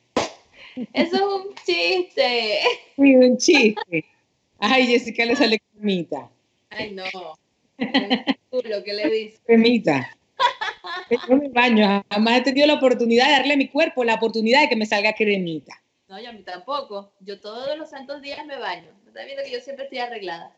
[0.94, 2.60] Eso es un chiste.
[2.96, 4.04] Sí, un chiste.
[4.60, 6.30] Ay, Jessica le sale cremita.
[6.70, 7.04] Ay, no.
[8.50, 9.38] Lo que le dice.
[9.46, 10.16] Cremita.
[11.28, 14.62] Yo me baño, jamás he tenido la oportunidad de darle a mi cuerpo la oportunidad
[14.62, 15.82] de que me salga cremita.
[16.08, 17.12] No, yo a mí tampoco.
[17.20, 18.88] Yo todos los santos días me baño.
[19.06, 20.56] ¿Estás viendo que yo siempre estoy arreglada?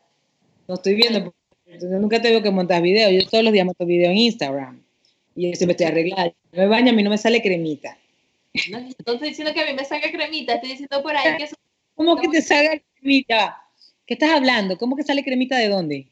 [0.67, 1.33] No estoy viendo,
[1.65, 3.11] yo nunca te veo que montas videos.
[3.11, 4.83] Yo todos los días monto videos en Instagram.
[5.35, 6.27] Y yo siempre estoy arreglada.
[6.27, 7.97] Yo me baño, a mí no me sale cremita.
[8.69, 10.55] No, estoy diciendo que a mí me salga cremita.
[10.55, 11.55] Estoy diciendo por ahí que eso...
[11.95, 13.62] ¿Cómo que te salga cremita?
[14.05, 14.77] ¿Qué estás hablando?
[14.77, 16.07] ¿Cómo que sale cremita de dónde?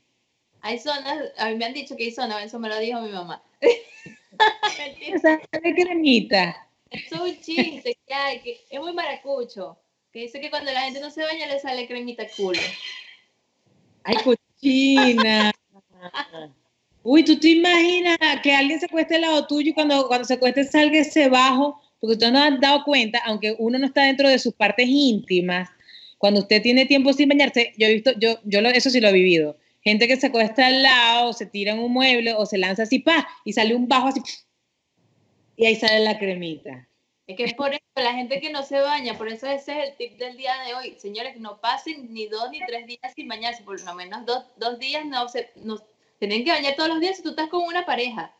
[0.61, 3.11] Hay zonas, a mí me han dicho que hay zonas, eso me lo dijo mi
[3.11, 3.43] mamá.
[5.21, 6.67] sale cremita.
[6.89, 9.77] Es un chiste que hay, que es muy maracucho.
[10.11, 12.59] Que dice que cuando la gente no se baña le sale cremita culo.
[14.03, 15.51] Ay, cochina.
[17.03, 20.37] Uy, ¿tú te imaginas que alguien se cueste al lado tuyo y cuando, cuando se
[20.37, 21.81] cueste salga ese bajo?
[21.99, 25.69] Porque ustedes no han dado cuenta, aunque uno no está dentro de sus partes íntimas,
[26.21, 29.11] cuando usted tiene tiempo sin bañarse, yo he visto, yo, yo eso sí lo he
[29.11, 29.57] vivido.
[29.83, 32.99] Gente que se acuesta al lado, se tira en un mueble o se lanza así,
[32.99, 34.21] pa, y sale un bajo así,
[35.57, 36.87] y ahí sale la cremita.
[37.25, 39.89] Es que es por eso, la gente que no se baña, por eso ese es
[39.89, 40.95] el tip del día de hoy.
[40.99, 44.77] Señores, no pasen ni dos ni tres días sin bañarse, por lo menos dos, dos
[44.77, 45.79] días no se, no,
[46.19, 48.31] tienen que bañar todos los días si tú estás con una pareja.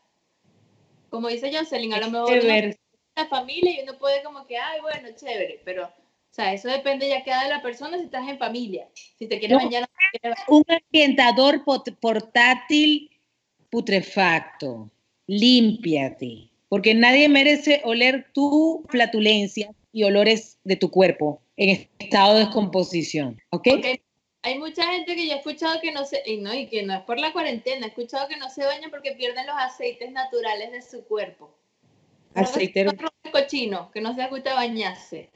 [1.10, 2.44] Como dice Jocelyn, a lo mejor
[3.16, 5.92] la familia y uno puede como que, ay, bueno, chévere, pero,
[6.32, 8.88] o sea, eso depende ya queda de la persona si estás en familia.
[9.18, 9.88] Si te quieres bañar,
[10.48, 11.62] Un ambientador
[12.00, 13.10] portátil
[13.70, 14.90] putrefacto.
[15.26, 22.46] Límpiate porque nadie merece oler tu flatulencia y olores de tu cuerpo en estado de
[22.46, 23.68] descomposición, ¿ok?
[24.40, 26.94] hay mucha gente que yo he escuchado que no se, y no, y que no
[26.94, 30.72] es por la cuarentena, he escuchado que no se bañan porque pierden los aceites naturales
[30.72, 31.54] de su cuerpo.
[32.34, 32.86] Aceite.
[33.30, 35.28] cochino, que no se gusta bañarse.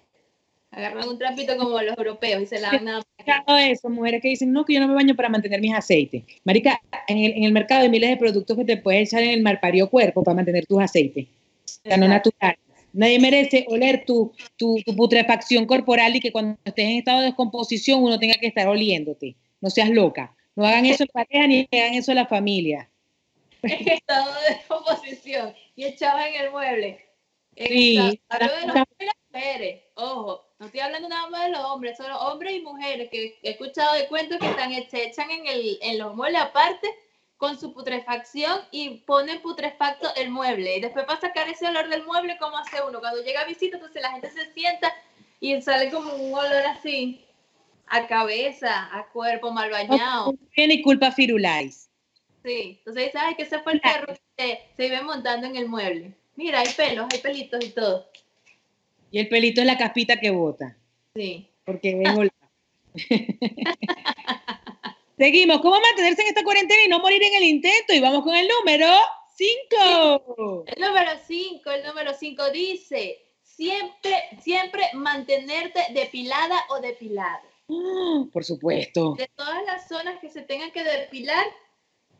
[0.71, 3.71] Agarran un trapito como los europeos y se lavan nada más.
[3.71, 6.25] eso, mujeres que dicen, no, que yo no me baño para mantener mis aceites.
[6.45, 9.31] Marica, en el, en el mercado hay miles de productos que te puedes echar en
[9.31, 11.27] el malpario cuerpo para mantener tus aceites.
[11.27, 12.59] O sea, no naturales.
[12.93, 17.27] Nadie merece oler tu, tu, tu, putrefacción corporal y que cuando estés en estado de
[17.27, 19.37] descomposición uno tenga que estar oliéndote.
[19.61, 20.35] No seas loca.
[20.55, 22.89] No hagan eso en pareja ni hagan eso en la familia.
[23.63, 27.05] En estado de descomposición y echados en el mueble.
[27.55, 27.99] sí.
[28.31, 28.57] Estado,
[28.99, 32.61] de las mujeres, ojo, no estoy hablando nada más de los hombres, solo hombres y
[32.61, 36.41] mujeres que he escuchado de cuentos que están, se echan en, el, en los muebles
[36.41, 36.89] aparte
[37.37, 40.77] con su putrefacción y ponen putrefacto el mueble.
[40.77, 43.01] Y después para sacar ese olor del mueble, ¿cómo hace uno?
[43.01, 44.95] Cuando llega a visita, entonces la gente se sienta
[45.41, 47.23] y sale como un olor así,
[47.89, 50.35] a cabeza, a cuerpo mal bañado.
[50.55, 51.91] Tiene culpa Firulais.
[52.43, 55.69] Sí, entonces dice, ay, que ese fue el perro que se iba montando en el
[55.69, 56.15] mueble.
[56.37, 58.09] Mira, hay pelos, hay pelitos y todo.
[59.17, 60.77] Y el pelito es la caspita que bota.
[61.15, 61.51] Sí.
[61.65, 62.31] Porque es
[65.17, 65.63] Seguimos.
[65.63, 67.95] ¿Cómo mantenerse en esta cuarentena y no morir en el intento?
[67.95, 68.87] Y vamos con el número
[69.35, 70.65] 5.
[70.67, 77.49] El número 5, el número 5 dice, siempre, siempre mantenerte depilada o depilado.
[78.35, 79.15] por supuesto.
[79.15, 81.47] De todas las zonas que se tengan que depilar,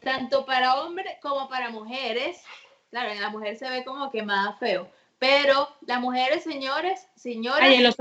[0.01, 2.41] tanto para hombres como para mujeres.
[2.89, 4.91] Claro, en la mujer se ve como que más feo.
[5.19, 7.97] Pero las mujeres, señores, señores, los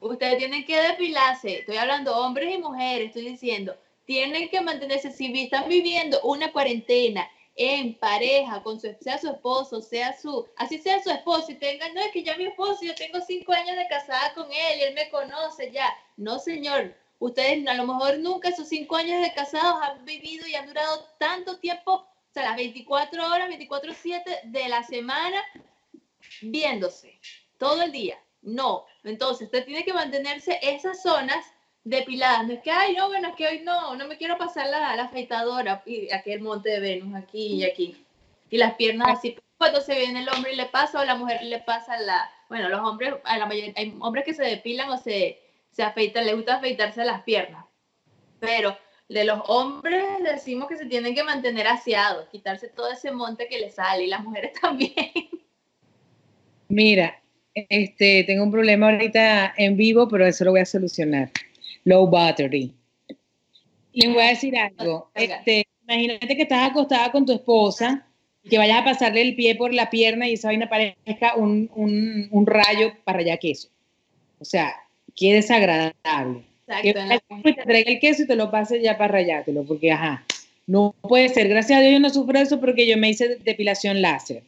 [0.00, 1.60] ustedes tienen que depilarse.
[1.60, 5.12] Estoy hablando hombres y mujeres, estoy diciendo, tienen que mantenerse.
[5.12, 10.78] Si están viviendo una cuarentena en pareja, con su, sea su esposo, sea su, así
[10.78, 13.76] sea su esposo, y tengan, no es que ya mi esposo, yo tengo cinco años
[13.76, 15.88] de casada con él y él me conoce ya.
[16.16, 20.54] No, señor, ustedes a lo mejor nunca esos cinco años de casados han vivido y
[20.54, 25.42] han durado tanto tiempo, o sea, las 24 horas, 24-7 de la semana,
[26.42, 27.20] viéndose
[27.58, 28.18] todo el día.
[28.42, 31.44] No, entonces usted tiene que mantenerse esas zonas
[31.84, 32.46] depiladas.
[32.46, 34.96] No es que, ay, no, bueno, es que hoy no, no me quiero pasar la,
[34.96, 38.04] la afeitadora y aquel monte de Venus aquí y aquí.
[38.50, 39.38] Y las piernas así.
[39.56, 42.30] Cuando se viene el hombre y le pasa o la mujer le pasa la...
[42.48, 46.26] Bueno, los hombres, a la mayoría, hay hombres que se depilan o se, se afeitan,
[46.26, 47.64] les gusta afeitarse las piernas.
[48.40, 48.76] Pero
[49.08, 53.60] de los hombres decimos que se tienen que mantener aseados, quitarse todo ese monte que
[53.60, 55.12] les sale y las mujeres también.
[56.68, 57.20] Mira,
[57.54, 61.30] este, tengo un problema ahorita en vivo, pero eso lo voy a solucionar.
[61.84, 62.72] Low battery.
[63.92, 65.10] Y les voy a decir algo.
[65.14, 68.06] Este, imagínate que estás acostada con tu esposa
[68.48, 72.28] que vayas a pasarle el pie por la pierna y esa vaina parezca un, un,
[72.30, 73.68] un rayo para allá queso.
[74.40, 74.74] O sea,
[75.14, 76.42] qué desagradable.
[76.66, 77.28] Exacto.
[77.44, 80.24] Que te traiga el queso y te lo pases ya para rayártelo, porque ajá,
[80.66, 81.48] no puede ser.
[81.48, 84.42] Gracias a Dios yo no sufro eso porque yo me hice depilación láser.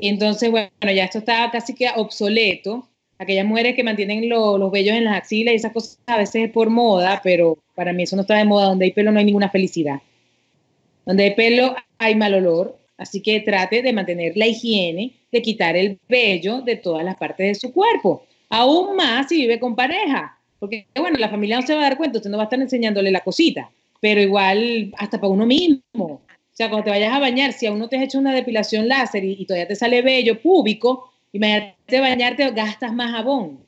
[0.00, 2.88] Y entonces, bueno, ya esto está casi que obsoleto.
[3.18, 6.52] Aquellas mujeres que mantienen los vellos en las axilas y esas cosas a veces es
[6.52, 8.66] por moda, pero para mí eso no está de moda.
[8.66, 10.00] Donde hay pelo no hay ninguna felicidad.
[11.04, 12.78] Donde hay pelo hay mal olor.
[12.96, 17.46] Así que trate de mantener la higiene, de quitar el vello de todas las partes
[17.46, 18.24] de su cuerpo.
[18.50, 20.38] Aún más si vive con pareja.
[20.58, 22.60] Porque, bueno, la familia no se va a dar cuenta, usted no va a estar
[22.60, 26.20] enseñándole la cosita, pero igual hasta para uno mismo.
[26.58, 28.88] O sea, cuando te vayas a bañar, si aún no te has hecho una depilación
[28.88, 33.64] láser y, todavía te sale vello púbico, imagínate bañarte, gastas más jabón.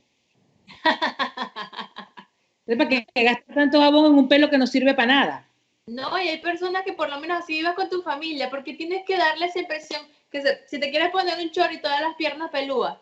[2.66, 5.48] ¿Para qué gastas tanto jabón en un pelo que no sirve para nada?
[5.86, 9.04] No, y hay personas que por lo menos así vivas con tu familia, porque tienes
[9.06, 12.50] que darle esa impresión que si te quieres poner un chor y todas las piernas
[12.50, 12.98] pelúas,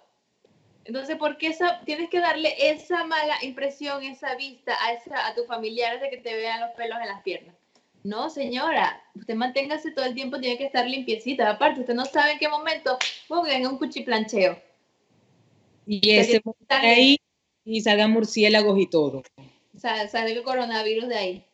[0.84, 5.46] entonces, ¿por qué tienes que darle esa mala impresión, esa vista a, esa, a tus
[5.46, 7.57] familiares de que te vean los pelos en las piernas?
[8.04, 11.50] No, señora, usted manténgase todo el tiempo, tiene que estar limpiecita.
[11.50, 12.96] Aparte, usted no sabe en qué momento
[13.44, 14.58] venga un cuchiplancheo.
[15.86, 17.18] Y ese ahí
[17.64, 19.22] y salgan murciélagos y todo.
[19.76, 21.44] sale el coronavirus de ahí.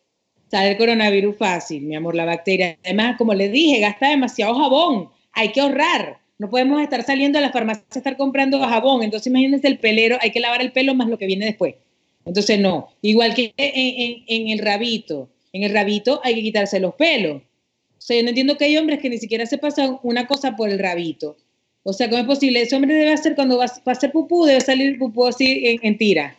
[0.50, 2.78] Sale el coronavirus fácil, mi amor, la bacteria.
[2.84, 5.10] Además, como le dije, gasta demasiado jabón.
[5.32, 6.20] Hay que ahorrar.
[6.38, 9.02] No podemos estar saliendo a la farmacia a estar comprando jabón.
[9.02, 11.74] Entonces, imagínense el pelero, hay que lavar el pelo más lo que viene después.
[12.24, 12.88] Entonces, no.
[13.02, 15.28] Igual que en, el rabito.
[15.54, 17.40] En el rabito hay que quitarse los pelos.
[17.40, 20.56] O sea, yo no entiendo que hay hombres que ni siquiera se pasan una cosa
[20.56, 21.36] por el rabito.
[21.84, 22.60] O sea, ¿cómo es posible?
[22.60, 26.36] Ese hombre debe hacer, cuando va, a hacer pupú, debe salir pupú así en, tira.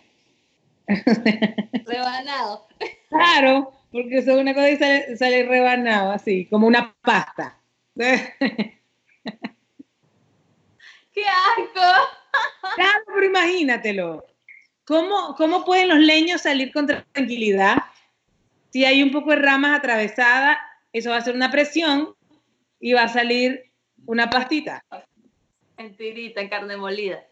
[0.85, 2.67] Rebanado.
[3.09, 7.57] Claro, porque eso es una cosa sale, sale rebanado, así, como una pasta.
[7.95, 8.03] ¡Qué
[11.23, 11.81] asco!
[12.75, 14.25] Claro, pero imagínatelo.
[14.83, 17.77] ¿Cómo, ¿Cómo pueden los leños salir con tranquilidad?
[18.75, 20.57] Si hay un poco de ramas atravesadas,
[20.91, 22.09] eso va a ser una presión
[22.77, 23.71] y va a salir
[24.05, 24.83] una pastita.
[25.77, 27.23] En tirita, en carne molida.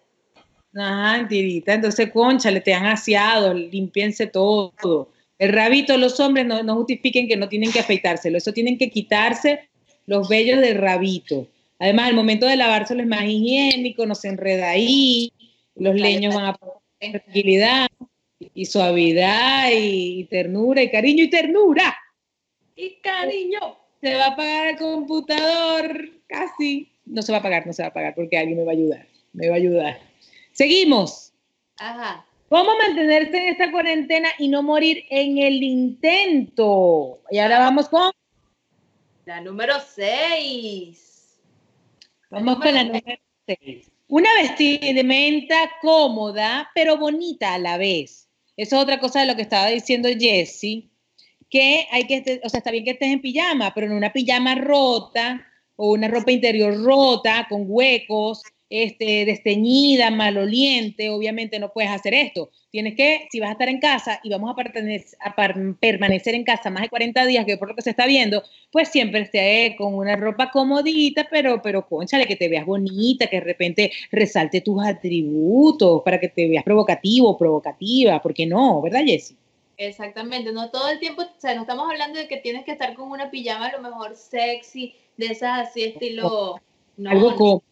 [0.73, 1.73] Ajá, en tirita.
[1.73, 5.12] Entonces, concha, le te han aseado, limpiense todo.
[5.38, 8.38] El rabito, los hombres no, no justifiquen que no tienen que afeitárselo.
[8.38, 9.67] Eso tienen que quitarse
[10.06, 11.45] los vellos del rabito.
[11.77, 15.34] Además, al momento de lavárselo es más higiénico, no se enreda ahí,
[15.75, 16.58] los leños van a
[16.97, 17.88] tranquilidad
[18.53, 21.95] y suavidad y, ternura y cariño y ternura.
[22.75, 23.77] Y cariño.
[24.01, 26.91] Se va a apagar el computador, casi.
[27.06, 28.75] No se va a apagar, no se va a apagar porque alguien me va a
[28.75, 29.08] ayudar.
[29.34, 29.99] Me va a ayudar.
[30.51, 31.34] Seguimos.
[31.77, 32.25] Ajá.
[32.49, 37.19] ¿Cómo mantenerse en esta cuarentena y no morir en el intento?
[37.32, 38.12] Y ahora vamos con...
[39.25, 41.39] La número 6.
[42.29, 43.91] Vamos con la número 6.
[44.08, 48.22] Una vestimenta cómoda, pero bonita a la vez.
[48.55, 50.89] Eso es otra cosa de lo que estaba diciendo Jessie,
[51.49, 54.55] que hay que, o sea, está bien que estés en pijama, pero en una pijama
[54.55, 62.15] rota o una ropa interior rota, con huecos, este, desteñida, maloliente, obviamente no puedes hacer
[62.15, 62.49] esto.
[62.71, 64.55] Tienes que, si vas a estar en casa y vamos a,
[65.79, 68.89] permanecer en casa más de 40 días, que por lo que se está viendo, pues
[68.89, 73.45] siempre esté con una ropa comodita, pero, pero conchale, que te veas bonita, que de
[73.45, 78.81] repente resalte tus atributos para que te veas provocativo, provocativa, ¿por qué no?
[78.81, 79.38] ¿Verdad, Jessie?
[79.77, 82.95] Exactamente, no todo el tiempo, o sea, no estamos hablando de que tienes que estar
[82.95, 86.59] con una pijama a lo mejor sexy, de esas así estilo...
[86.95, 87.63] No, Algo como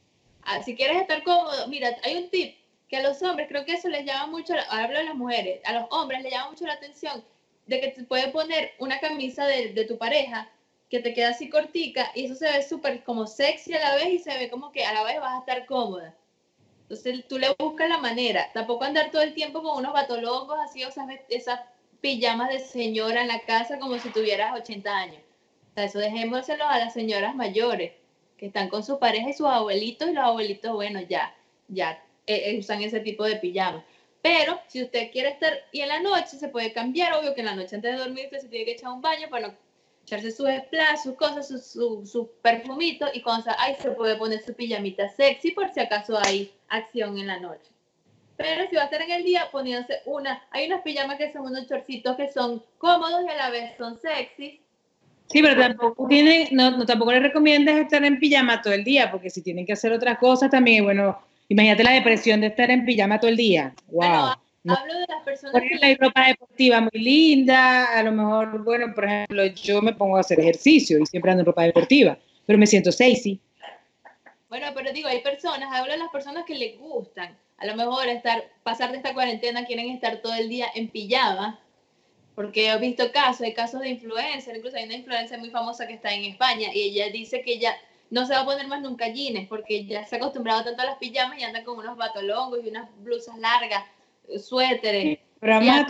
[0.43, 2.55] Ah, si quieres estar cómodo, mira, hay un tip
[2.89, 5.73] que a los hombres, creo que eso les llama mucho, hablo de las mujeres, a
[5.73, 7.23] los hombres les llama mucho la atención
[7.67, 10.49] de que te puedes poner una camisa de, de tu pareja
[10.89, 14.09] que te queda así cortica y eso se ve súper como sexy a la vez
[14.09, 16.13] y se ve como que a la vez vas a estar cómoda.
[16.81, 20.83] Entonces tú le buscas la manera, tampoco andar todo el tiempo con unos batolongos así,
[20.83, 21.61] o sea, esas
[22.01, 25.21] pijamas de señora en la casa como si tuvieras 80 años.
[25.71, 27.93] O sea, eso dejémoselo a las señoras mayores
[28.41, 31.31] que están con su pareja y sus abuelitos y los abuelitos, bueno, ya,
[31.67, 33.85] ya eh, eh, usan ese tipo de pijama.
[34.23, 37.45] Pero si usted quiere estar, y en la noche se puede cambiar, obvio que en
[37.45, 39.55] la noche antes de dormir usted se tiene que echar un baño para
[40.01, 44.43] echarse sus splash, sus cosas, su, su, su, perfumito, y cuando ahí se puede poner
[44.43, 47.69] su pijamita sexy por si acaso hay acción en la noche.
[48.37, 51.43] Pero si va a estar en el día, poniéndose una, hay unas pijamas que son
[51.43, 54.59] unos chorcitos que son cómodos y a la vez son sexy,
[55.31, 59.09] Sí, pero tampoco tiene, no, no, tampoco les recomiendas estar en pijama todo el día,
[59.11, 61.17] porque si tienen que hacer otras cosas también, bueno,
[61.47, 63.73] imagínate la depresión de estar en pijama todo el día.
[63.91, 64.03] Wow.
[64.67, 69.05] hablo de las personas que hay ropa deportiva muy linda, a lo mejor, bueno, por
[69.05, 72.67] ejemplo, yo me pongo a hacer ejercicio y siempre ando en ropa deportiva, pero me
[72.67, 73.39] siento sexy.
[74.49, 77.37] Bueno, pero digo, hay personas, hablo de las personas que les gustan.
[77.57, 81.57] A lo mejor estar, pasar de esta cuarentena quieren estar todo el día en pijama,
[82.41, 85.93] porque he visto casos, hay casos de influencer, incluso hay una influencer muy famosa que
[85.93, 87.75] está en España y ella dice que ella
[88.09, 90.85] no se va a poner más nunca jeans porque ya se ha acostumbrado tanto a
[90.85, 93.83] las pijamas y anda con unos batolongos y unas blusas largas,
[94.39, 95.19] suéteres.
[95.39, 95.85] Pero además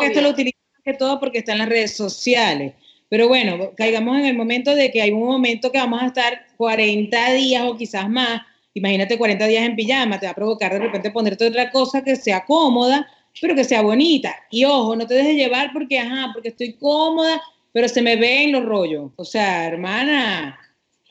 [0.00, 2.74] esto lo utiliza que todo porque está en las redes sociales.
[3.08, 6.46] Pero bueno, caigamos en el momento de que hay un momento que vamos a estar
[6.58, 8.42] 40 días o quizás más.
[8.74, 12.14] Imagínate 40 días en pijama, te va a provocar de repente ponerte otra cosa que
[12.14, 13.08] sea cómoda,
[13.40, 14.34] pero que sea bonita.
[14.50, 17.40] Y ojo, no te dejes llevar porque, ajá, porque estoy cómoda,
[17.72, 19.12] pero se me ven los rollos.
[19.16, 20.58] O sea, hermana,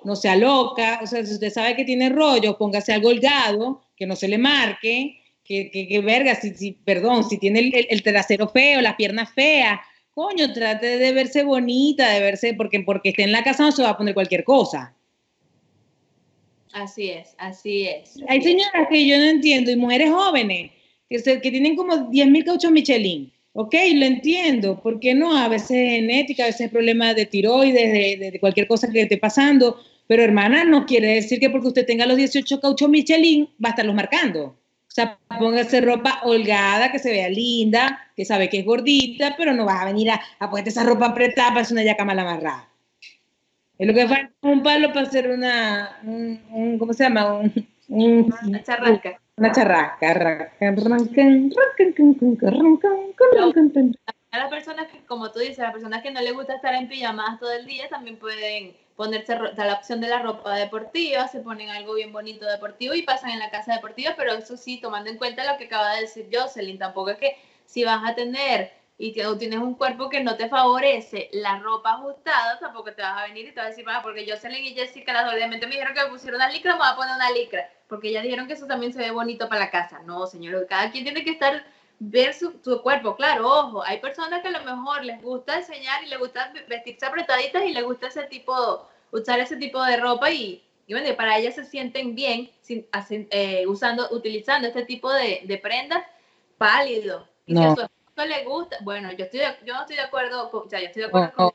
[0.03, 0.99] no sea loca.
[1.03, 4.37] O sea, si usted sabe que tiene rollos, póngase algo holgado, que no se le
[4.37, 9.31] marque, que, que, verga, si, si, perdón, si tiene el, el, trasero feo, las piernas
[9.33, 9.79] feas,
[10.11, 13.83] coño, trate de verse bonita, de verse, porque porque esté en la casa no se
[13.83, 14.93] va a poner cualquier cosa.
[16.73, 18.19] Así es, así es.
[18.27, 20.71] Hay señoras que yo no entiendo, y mujeres jóvenes,
[21.09, 23.31] que, tienen como 10.000 cauchos Michelin.
[23.53, 24.79] Ok, lo entiendo.
[24.81, 25.35] ¿Por qué no?
[25.35, 29.79] A veces genética, a veces problemas de tiroides, de, cualquier cosa que esté pasando.
[30.07, 33.71] Pero hermana, no quiere decir que porque usted tenga los 18 cauchos Michelin va a
[33.71, 34.43] estarlos marcando.
[34.43, 39.53] O sea, póngase ropa holgada, que se vea linda, que sabe que es gordita, pero
[39.53, 42.19] no vas a venir a, a ponerte esa ropa apretada para hacer una yaca mal
[42.19, 42.69] amarrada.
[43.77, 47.33] Es lo que falta un palo para hacer una, un, ¿cómo se llama?
[47.89, 49.21] Un, una charrasca.
[49.37, 50.13] Una charrasca.
[54.31, 56.87] A las personas que, como tú dices, las personas que no les gusta estar en
[56.87, 61.69] pijamadas todo el día, también pueden ponerse la opción de la ropa deportiva, se ponen
[61.69, 65.17] algo bien bonito deportivo y pasan en la casa deportiva, pero eso sí, tomando en
[65.17, 69.11] cuenta lo que acaba de decir Jocelyn, tampoco es que si vas a tener y
[69.11, 73.45] tienes un cuerpo que no te favorece la ropa ajustada, tampoco te vas a venir
[73.45, 76.03] y te vas a decir, ah, porque Jocelyn y Jessica las obviamente me dijeron que
[76.03, 78.65] me pusieron una licra, me voy a poner una licra, porque ya dijeron que eso
[78.65, 80.01] también se ve bonito para la casa.
[80.03, 81.63] No, señor, cada quien tiene que estar,
[81.99, 86.07] ver su, cuerpo, claro, ojo, hay personas que a lo mejor les gusta enseñar y
[86.07, 90.63] les gusta vestirse apretaditas y les gusta ese tipo, usar ese tipo de ropa y,
[90.87, 95.57] y bueno, para ellas se sienten bien sin, eh, usando, utilizando este tipo de, de
[95.59, 96.03] prendas
[96.57, 97.27] pálido.
[97.45, 97.75] Y no
[98.25, 101.03] le gusta, bueno, yo, estoy yo no estoy de acuerdo, con, o sea, yo estoy
[101.03, 101.51] de acuerdo con...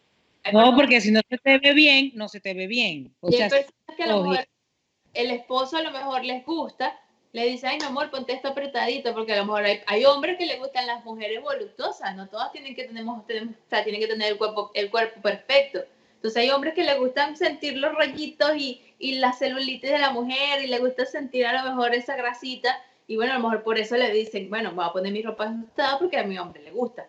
[0.52, 3.14] No, porque si no se te ve bien, no se te ve bien.
[3.20, 4.46] O sea, personas que a lo mejor
[5.14, 6.98] el esposo a lo mejor les gusta,
[7.32, 10.36] le dice, ay, no, amor, ponte esto apretadito, porque a lo mejor hay, hay, hombres
[10.36, 14.00] que les gustan las mujeres voluptuosas, no todas tienen que, tenemos, tenemos, o sea, tienen
[14.00, 15.80] que tener el cuerpo, el cuerpo perfecto.
[16.16, 20.10] Entonces hay hombres que les gustan sentir los rollitos y, y la celulitis de la
[20.10, 23.62] mujer y les gusta sentir a lo mejor esa grasita y bueno, a lo mejor
[23.62, 26.62] por eso le dicen, bueno, voy a poner mi ropa ajustada porque a mi hombre
[26.62, 27.08] le gusta.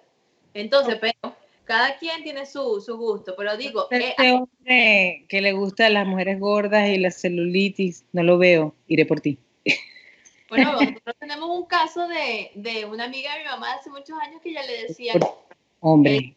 [0.53, 3.87] Entonces, pero cada quien tiene su, su gusto, pero digo...
[3.89, 8.37] Este eh, hombre que le gusta a las mujeres gordas y la celulitis, no lo
[8.37, 9.37] veo, iré por ti.
[10.49, 14.39] Bueno, nosotros tenemos un caso de, de una amiga de mi mamá hace muchos años
[14.39, 15.13] que ella le decía...
[15.79, 16.35] Hombre.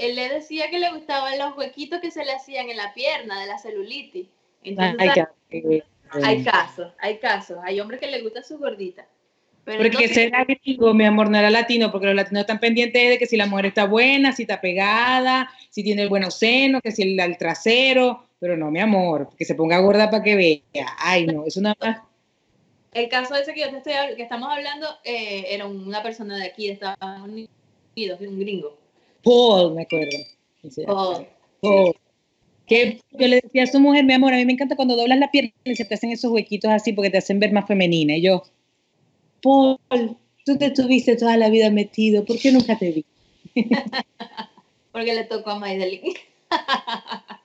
[0.00, 3.40] él, le decía que le gustaban los huequitos que se le hacían en la pierna
[3.40, 4.28] de la celulitis.
[4.62, 5.24] Entonces,
[6.22, 7.58] hay casos, hay casos.
[7.62, 9.06] Hay hombres que les gusta su gordita.
[9.64, 13.18] Pero porque será gringo, mi amor, no era latino, porque los latinos están pendientes de
[13.18, 16.90] que si la mujer está buena, si está pegada, si tiene el buenos senos, que
[16.90, 20.96] si el, el trasero, pero no, mi amor, que se ponga gorda para que vea.
[20.98, 22.00] Ay, no, es una más.
[22.92, 26.46] El caso ese que yo te estoy que estamos hablando eh, era una persona de
[26.46, 28.76] aquí, de Estados Unidos, un gringo.
[29.22, 30.18] Paul, me acuerdo.
[30.86, 31.26] Paul.
[31.60, 31.94] Paul
[32.72, 35.18] que yo le decía a su mujer, mi amor, a mí me encanta cuando doblas
[35.18, 38.16] la pierna y se te hacen esos huequitos así porque te hacen ver más femenina.
[38.16, 38.42] Y yo,
[39.42, 39.78] Paul,
[40.44, 43.04] tú te estuviste toda la vida metido, ¿por qué nunca te vi?
[44.92, 46.14] porque le tocó a Maydelin.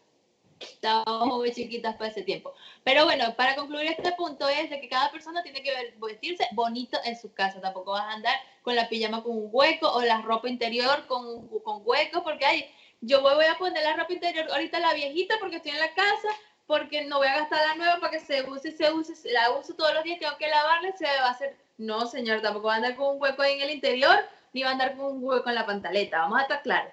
[0.60, 2.54] Estábamos muy chiquitas para ese tiempo.
[2.84, 6.98] Pero bueno, para concluir este punto es de que cada persona tiene que vestirse bonito
[7.04, 7.60] en su casa.
[7.60, 11.48] Tampoco vas a andar con la pijama con un hueco o la ropa interior con,
[11.64, 12.66] con hueco porque hay
[13.02, 16.30] yo voy a poner la ropa interior ahorita la viejita porque estoy en la casa,
[16.66, 19.74] porque no voy a gastar la nueva para que se use se use, la uso
[19.76, 22.78] todos los días, tengo que lavarla, se va a hacer, no señor, tampoco va a
[22.78, 24.18] andar con un hueco ahí en el interior,
[24.54, 26.92] ni va a andar con un hueco en la pantaleta, vamos a estar claros.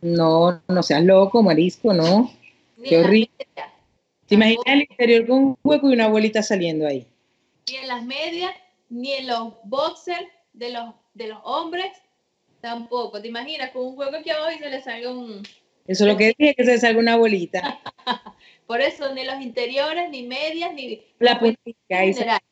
[0.00, 2.30] No, no seas loco, marisco, no.
[2.82, 3.30] Qué horrible.
[4.26, 7.06] ¿Te imaginas el interior con un hueco y una abuelita saliendo ahí?
[7.68, 8.52] Ni en las medias,
[8.88, 11.92] ni en los boxers de los, de los hombres,
[12.60, 13.70] Tampoco, ¿te imaginas?
[13.70, 15.42] Con un hueco aquí abajo y se le salga un...
[15.86, 17.80] Eso es lo que dije, que se le salga una bolita.
[18.66, 21.02] Por eso, ni los interiores, ni medias, ni...
[21.20, 22.42] La puntica ahí salía.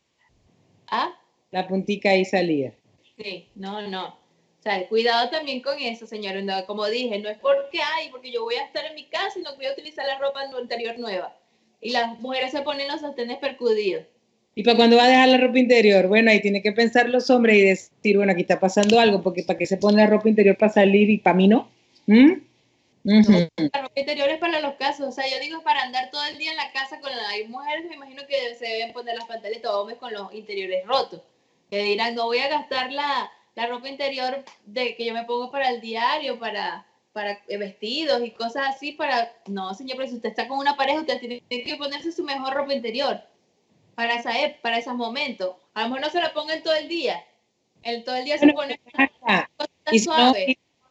[0.87, 1.19] ¿Ah?
[1.51, 2.73] La puntica ahí salía.
[3.17, 4.07] Sí, no, no.
[4.07, 6.45] O sea, cuidado también con eso, señores.
[6.67, 9.43] como dije, no es porque hay, porque yo voy a estar en mi casa y
[9.43, 11.37] no voy a utilizar la ropa interior nueva.
[11.81, 14.05] y las mujeres se ponen los sostenes percudidos.
[14.57, 16.07] ¿Y para cuando va a dejar la ropa interior?
[16.07, 19.43] Bueno, ahí tiene que pensar los hombres y decir, bueno, aquí está pasando algo, porque
[19.43, 21.69] ¿para qué se pone la ropa interior para salir y para mí no?
[22.07, 22.35] ¿Mm?
[23.03, 26.39] La ropa interior es para los casos, o sea, yo digo para andar todo el
[26.39, 27.29] día en la casa con la...
[27.31, 31.21] Hay mujeres, me imagino que se deben poner las pantaletas, hombres con los interiores rotos,
[31.69, 35.51] que dirán, no voy a gastar la, la ropa interior de que yo me pongo
[35.51, 39.33] para el diario, para, para vestidos y cosas así, para...
[39.49, 42.55] No, señor, pero si usted está con una pareja, usted tiene que ponerse su mejor
[42.55, 43.21] ropa interior
[43.95, 44.33] para, esa,
[44.63, 45.57] para esos momentos.
[45.75, 47.25] A lo mejor no se lo pongan todo el día.
[47.83, 49.11] El, todo el día se pone cosas
[49.93, 50.33] y si, no,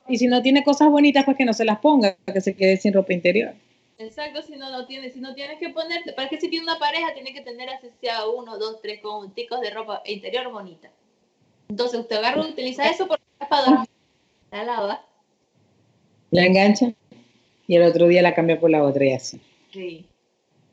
[0.08, 2.78] y, si no tiene cosas bonitas, pues que no se las ponga, que se quede
[2.78, 3.54] sin ropa interior.
[3.98, 6.78] Exacto, si no lo tiene, si no tienes que ponerte, para que si tiene una
[6.78, 10.92] pareja, tiene que tener sea uno, dos, tres conjunticos de ropa interior bonita.
[11.70, 13.90] Entonces usted agarra, utiliza eso porque es para dormir.
[14.52, 15.06] La lava.
[16.30, 16.94] La engancha
[17.68, 19.42] y el otro día la cambia por la otra y así.
[19.72, 20.06] Sí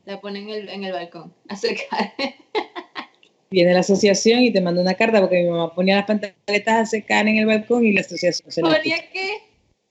[0.04, 2.12] la pone en el, en el balcón a secar.
[3.50, 6.86] Viene la asociación y te manda una carta porque mi mamá ponía las pantaletas a
[6.86, 9.38] secar en el balcón y la asociación se ¿Ponía qué?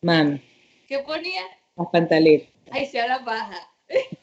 [0.01, 0.41] Mami.
[0.87, 1.41] ¿Qué ponía?
[1.75, 2.49] Las pantaletas.
[2.71, 3.69] Ay, se habla baja.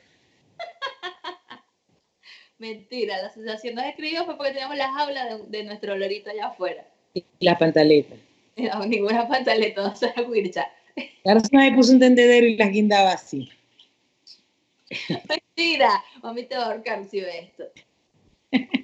[2.59, 6.47] Mentira, la asociación nos escribió fue porque teníamos las aulas de, de nuestro olorito allá
[6.47, 6.87] afuera.
[7.12, 8.18] Y las pantaletas.
[8.57, 10.12] No, ninguna pantaleta, no se.
[11.22, 13.51] Claro, me puso un tendedero y las guindaba así.
[15.28, 17.64] Mentira, mami te va a ahorcar si ve esto.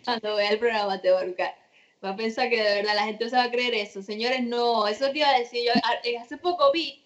[0.05, 1.55] Cuando vea el programa te va a ahorcar.
[2.05, 4.03] Va a pensar que de verdad la gente se va a creer eso.
[4.03, 5.65] Señores, no, eso te iba a decir.
[5.65, 5.73] Yo
[6.05, 7.05] eh, hace poco vi,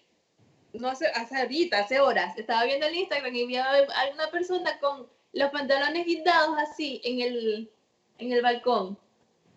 [0.73, 4.79] no sé, hace ahorita, hace horas, estaba viendo el Instagram y vi a alguna persona
[4.79, 7.71] con los pantalones guindados así en el,
[8.17, 8.97] en el balcón.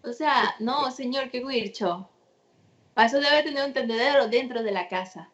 [0.03, 2.09] O sea, no, señor, qué guircho.
[2.95, 5.31] Para eso debe tener un tendedero dentro de la casa.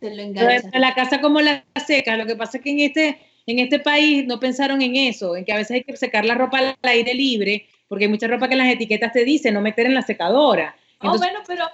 [0.00, 0.70] Se lo engancha.
[0.78, 2.16] La casa como la seca.
[2.16, 5.44] Lo que pasa es que en este en este país no pensaron en eso, en
[5.44, 8.48] que a veces hay que secar la ropa al aire libre, porque hay mucha ropa
[8.48, 10.76] que en las etiquetas te dice no meter en la secadora.
[11.00, 11.64] oh, bueno, pero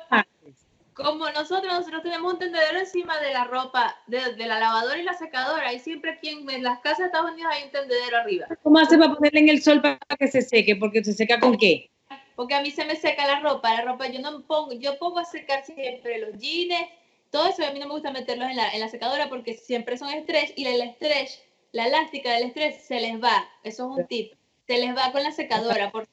[0.94, 5.14] como nosotros, nosotros tenemos un tendedero encima de la ropa, de, la lavadora y la
[5.14, 8.46] secadora, y siempre aquí en, las casas de Estados Unidos hay un tendedero arriba.
[8.62, 10.76] ¿Cómo hace para ponerle en el sol para que se seque?
[10.76, 11.90] Porque se seca con qué?
[12.36, 15.18] Porque a mí se me seca la ropa, la ropa yo no pongo, yo pongo
[15.18, 16.88] a secar siempre los jeans,
[17.30, 19.96] todo eso a mí no me gusta meterlos en la, en la secadora porque siempre
[19.96, 21.30] son stretch y el stretch
[21.72, 24.32] la elástica del estrés se les va, eso es un tip,
[24.66, 26.06] se les va con la secadora por,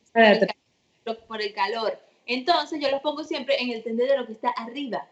[1.28, 2.00] por, el, calor.
[2.26, 5.08] Entonces yo los pongo siempre en el tendedero que está arriba.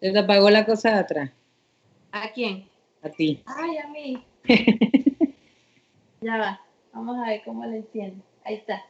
[0.00, 1.30] ¿Se te apagó la cosa de atrás?
[2.12, 2.68] ¿A quién?
[3.02, 3.42] A ti.
[3.46, 4.24] Ay, a mí.
[6.20, 6.60] ya va,
[6.92, 8.24] vamos a ver cómo le entiendo.
[8.44, 8.84] Ahí está.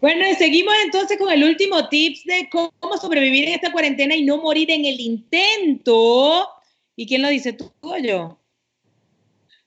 [0.00, 4.24] Bueno, y seguimos entonces con el último tips de cómo sobrevivir en esta cuarentena y
[4.24, 6.48] no morir en el intento.
[6.94, 8.38] ¿Y quién lo dice tú o yo?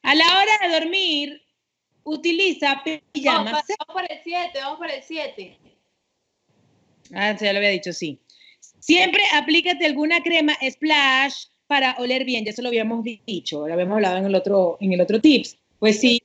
[0.03, 1.41] A la hora de dormir,
[2.03, 2.81] utiliza
[3.13, 3.51] pijama.
[3.51, 5.57] Vamos, por el 7, vamos por el 7.
[7.13, 8.19] Ah, ya lo había dicho, sí.
[8.79, 13.95] Siempre aplícate alguna crema splash para oler bien, ya se lo habíamos dicho, lo habíamos
[13.95, 15.57] hablado en el otro, en el otro tips.
[15.79, 16.21] Pues sí,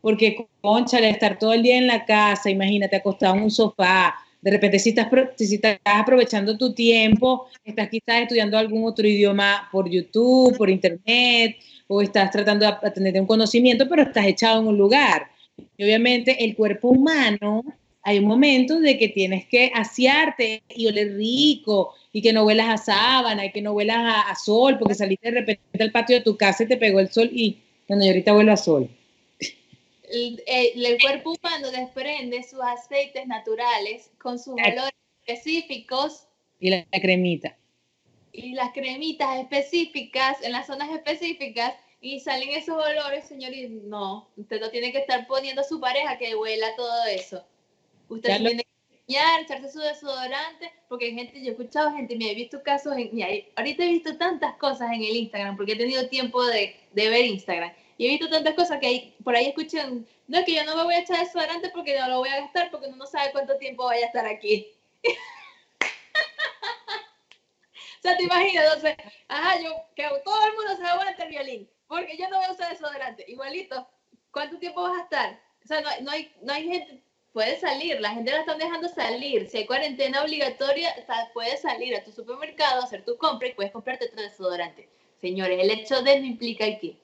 [0.00, 4.50] porque concha, estar todo el día en la casa, imagínate acostado en un sofá, de
[4.50, 9.90] repente si estás, si estás aprovechando tu tiempo, estás quizás estudiando algún otro idioma por
[9.90, 11.56] YouTube, por internet,
[11.88, 15.30] o estás tratando de tener un conocimiento, pero estás echado en un lugar.
[15.76, 17.64] Y obviamente el cuerpo humano,
[18.02, 22.68] hay un momento de que tienes que asearte y oler rico, y que no huelas
[22.68, 26.22] a sábana, y que no huelas a, sol, porque saliste de repente al patio de
[26.22, 27.58] tu casa y te pegó el sol, y
[27.88, 28.88] bueno, yo ahorita vuelvo a sol.
[30.08, 34.92] El, el, cuerpo humano desprende sus aceites naturales con sus olores
[35.24, 36.28] específicos.
[36.60, 37.56] Y la cremita
[38.36, 44.28] y las cremitas específicas en las zonas específicas y salen esos olores, señor, y no,
[44.36, 47.42] usted no tiene que estar poniendo a su pareja que huela todo eso.
[48.08, 48.68] Usted tiene que
[49.00, 52.94] enseñar, echarse su desodorante, porque hay gente, yo he escuchado gente, me he visto casos,
[52.96, 53.10] en,
[53.56, 57.24] ahorita he visto tantas cosas en el Instagram, porque he tenido tiempo de, de ver
[57.24, 60.64] Instagram, y he visto tantas cosas que hay, por ahí escuchan, no es que yo
[60.64, 63.06] no me voy a echar desodorante porque no lo voy a gastar, porque uno no
[63.06, 64.68] sabe cuánto tiempo vaya a estar aquí.
[68.06, 68.96] sea, te imaginas, entonces,
[69.28, 72.52] ajá, yo, que todo el mundo se aguanta el violín, porque yo no voy a
[72.52, 73.24] usar desodorante.
[73.28, 73.88] Igualito,
[74.30, 75.40] ¿cuánto tiempo vas a estar?
[75.64, 77.02] O sea, no, no, hay, no hay gente,
[77.32, 79.48] puede salir, la gente la están dejando salir.
[79.48, 80.94] Si hay cuarentena obligatoria,
[81.34, 84.88] puedes salir a tu supermercado, hacer tu compra y puedes comprarte otro desodorante.
[85.20, 86.96] Señores, el hecho de no implica qué.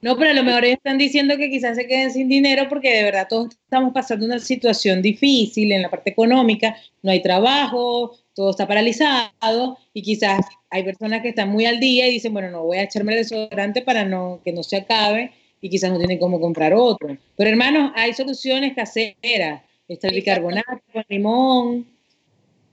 [0.00, 2.94] No, pero a lo mejor ellos están diciendo que quizás se queden sin dinero porque
[2.94, 8.16] de verdad todos estamos pasando una situación difícil en la parte económica, no hay trabajo,
[8.34, 12.50] todo está paralizado y quizás hay personas que están muy al día y dicen, bueno,
[12.50, 15.98] no voy a echarme el desodorante para no, que no se acabe y quizás no
[15.98, 17.16] tienen cómo comprar otro.
[17.36, 19.62] Pero hermanos, hay soluciones caseras.
[19.88, 21.86] Está el bicarbonato con limón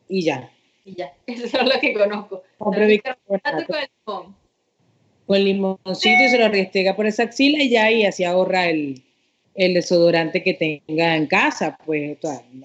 [0.08, 0.52] y ya.
[0.84, 2.44] Y ya, eso es lo que conozco.
[2.60, 4.45] Compre bicarbonato con limón.
[5.28, 9.02] Con limoncito y se lo restega por esa axila y ya y así ahorra el,
[9.56, 11.78] el desodorante que tenga en casa.
[11.86, 12.18] Pues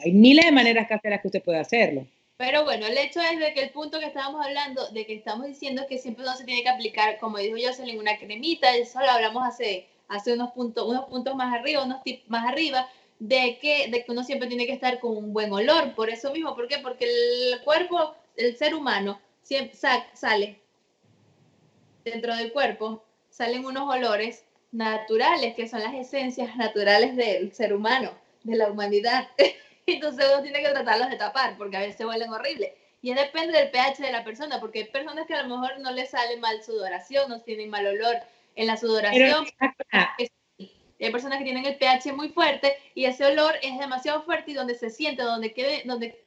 [0.04, 2.06] hay miles de maneras caseras que usted puede hacerlo.
[2.36, 5.46] Pero bueno, el hecho es de que el punto que estábamos hablando, de que estamos
[5.46, 9.10] diciendo que siempre no se tiene que aplicar, como dijo Jocelyn, una cremita, eso lo
[9.10, 12.88] hablamos hace, hace unos, puntos, unos puntos más arriba, unos tips más arriba,
[13.18, 15.94] de que, de que uno siempre tiene que estar con un buen olor.
[15.94, 16.78] Por eso mismo, ¿por qué?
[16.78, 19.76] Porque el cuerpo, el ser humano, siempre
[20.14, 20.59] sale
[22.04, 28.12] dentro del cuerpo, salen unos olores naturales, que son las esencias naturales del ser humano,
[28.42, 29.28] de la humanidad.
[29.86, 32.74] Entonces uno tiene que tratarlos de tapar, porque a veces huelen horrible.
[33.02, 35.90] Y depende del pH de la persona, porque hay personas que a lo mejor no
[35.90, 38.16] les sale mal sudoración, no tienen mal olor
[38.56, 39.46] en la sudoración.
[41.00, 44.54] hay personas que tienen el pH muy fuerte y ese olor es demasiado fuerte y
[44.54, 46.22] donde se siente, donde quede, donde,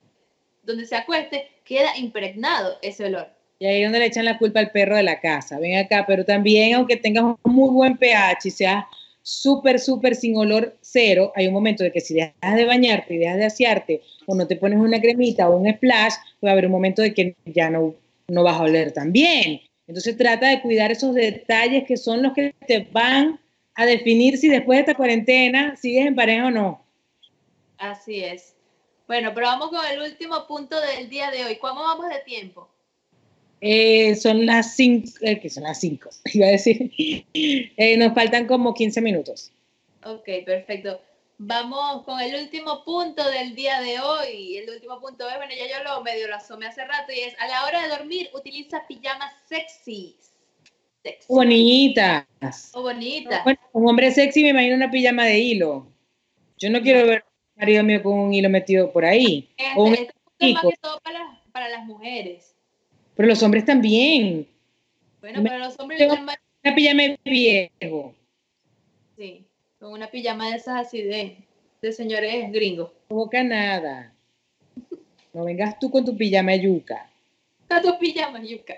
[0.63, 3.30] donde se acueste, queda impregnado ese olor.
[3.64, 5.57] Y ahí es donde le echan la culpa al perro de la casa.
[5.57, 8.84] Ven acá, pero también aunque tengas un muy buen pH y seas
[9.22, 13.20] súper, súper sin olor cero, hay un momento de que si dejas de bañarte y
[13.20, 16.11] dejas de asearte o no te pones una cremita o un splash,
[16.43, 17.95] va a haber un momento de que ya no,
[18.28, 19.61] no vas a oler tan bien.
[19.88, 23.39] Entonces trata de cuidar esos detalles que son los que te van
[23.76, 26.86] a definir si después de esta cuarentena sigues en pareja o no.
[27.78, 28.57] Así es.
[29.07, 31.55] Bueno, pero vamos con el último punto del día de hoy.
[31.55, 32.68] ¿Cómo vamos de tiempo?
[33.66, 36.91] Eh, son las 5, eh, que son las 5, iba a decir.
[37.34, 39.53] Eh, nos faltan como 15 minutos.
[40.03, 40.99] Ok, perfecto.
[41.38, 44.57] Vamos con el último punto del día de hoy.
[44.57, 47.39] El último punto es, bueno, ya yo lo medio lo asomé hace rato y es,
[47.39, 50.34] a la hora de dormir, utiliza pijamas sexys.
[51.01, 51.26] Sexy.
[51.30, 52.72] Bonitas.
[52.74, 53.45] O bonitas.
[53.45, 55.88] Bueno, un hombre sexy me imagino una pijama de hilo.
[56.57, 59.53] Yo no quiero ver a un marido mío con un hilo metido por ahí.
[59.55, 62.53] Este, o este es más que todo para, para las mujeres.
[63.16, 64.47] Pero los hombres también.
[65.22, 66.01] Bueno, pero los hombres...
[66.66, 68.16] Una pijama de viejo.
[69.18, 69.45] Sí,
[69.80, 71.38] con una pijama de esas así de,
[71.82, 72.89] de señores gringos.
[72.89, 74.14] No provoca nada.
[75.34, 77.09] No vengas tú con tu pijama yuca.
[77.68, 78.76] Con tu pijama yuca.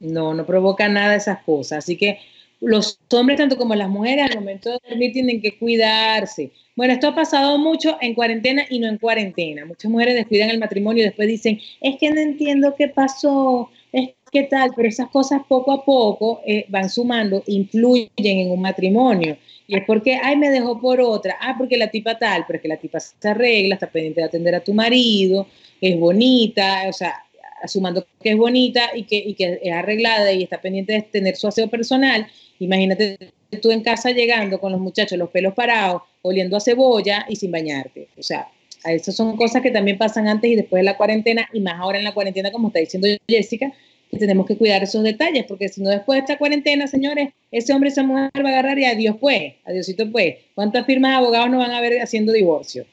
[0.00, 1.78] No, no provoca nada esas cosas.
[1.78, 2.18] Así que
[2.62, 6.52] los hombres, tanto como las mujeres, al momento de dormir tienen que cuidarse.
[6.76, 9.66] Bueno, esto ha pasado mucho en cuarentena y no en cuarentena.
[9.66, 14.10] Muchas mujeres descuidan el matrimonio y después dicen, es que no entiendo qué pasó, es
[14.30, 19.36] que tal, pero esas cosas poco a poco eh, van sumando, influyen en un matrimonio.
[19.66, 22.62] Y es porque, ay, me dejó por otra, ah, porque la tipa tal, pero es
[22.62, 25.46] que la tipa se arregla, está pendiente de atender a tu marido,
[25.80, 27.24] es bonita, o sea,
[27.62, 31.36] asumando que es bonita y que, y que es arreglada y está pendiente de tener
[31.36, 32.26] su aseo personal,
[32.58, 33.18] imagínate
[33.60, 37.50] tú en casa llegando con los muchachos, los pelos parados, oliendo a cebolla y sin
[37.50, 38.08] bañarte.
[38.18, 38.48] O sea,
[38.84, 41.98] esas son cosas que también pasan antes y después de la cuarentena y más ahora
[41.98, 43.72] en la cuarentena, como está diciendo Jessica,
[44.10, 47.72] que tenemos que cuidar esos detalles, porque si no después de esta cuarentena, señores, ese
[47.72, 50.36] hombre, esa mujer va a agarrar y adiós pues, adiósito pues.
[50.54, 52.84] ¿Cuántas firmas de abogados no van a ver haciendo divorcio?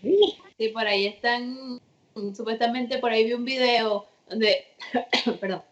[0.57, 1.79] Sí, por ahí están,
[2.35, 4.67] supuestamente por ahí vi un video donde,
[5.41, 5.63] perdón,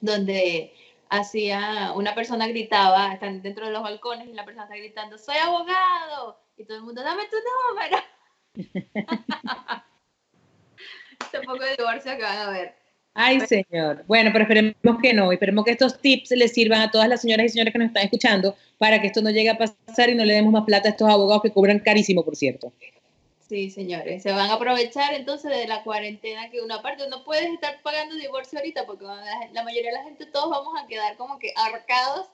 [0.00, 0.74] donde
[1.08, 5.36] hacía, una persona gritaba, están dentro de los balcones y la persona está gritando, soy
[5.36, 7.36] abogado, y todo el mundo, dame tu
[7.72, 7.98] número.
[11.20, 12.76] este poco de divorcio que van a ver.
[13.14, 14.04] Ay, señor.
[14.08, 15.30] Bueno, pero esperemos que no.
[15.30, 18.04] Esperemos que estos tips les sirvan a todas las señoras y señores que nos están
[18.04, 20.90] escuchando para que esto no llegue a pasar y no le demos más plata a
[20.90, 22.72] estos abogados que cobran carísimo, por cierto.
[23.48, 27.52] Sí, señores, se van a aprovechar entonces de la cuarentena que una parte no puedes
[27.52, 31.38] estar pagando divorcio ahorita porque la, mayoría de la gente todos vamos a quedar como
[31.38, 32.28] que arcados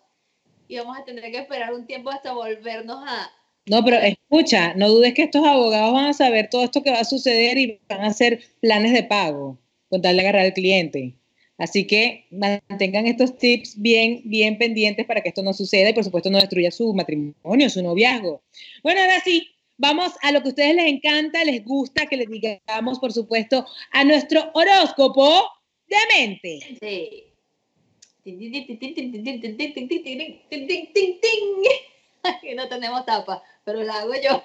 [0.69, 3.29] y vamos a tener que esperar un tiempo hasta volvernos a...
[3.67, 7.01] No, pero escucha, no dudes que estos abogados van a saber todo esto que va
[7.01, 9.59] a suceder y van a hacer planes de pago
[9.89, 11.17] con tal de agarrar al cliente.
[11.59, 16.05] Así que mantengan estos tips bien, bien pendientes para que esto no suceda y por
[16.05, 18.43] supuesto no destruya su matrimonio, su noviazgo.
[18.83, 19.49] Bueno, ahora sí,
[19.81, 23.65] Vamos a lo que a ustedes les encanta, les gusta que les digamos, por supuesto,
[23.93, 25.51] a nuestro horóscopo
[25.89, 26.77] de mente.
[26.79, 27.25] Sí.
[32.55, 34.45] no tenemos tapa, pero la hago yo.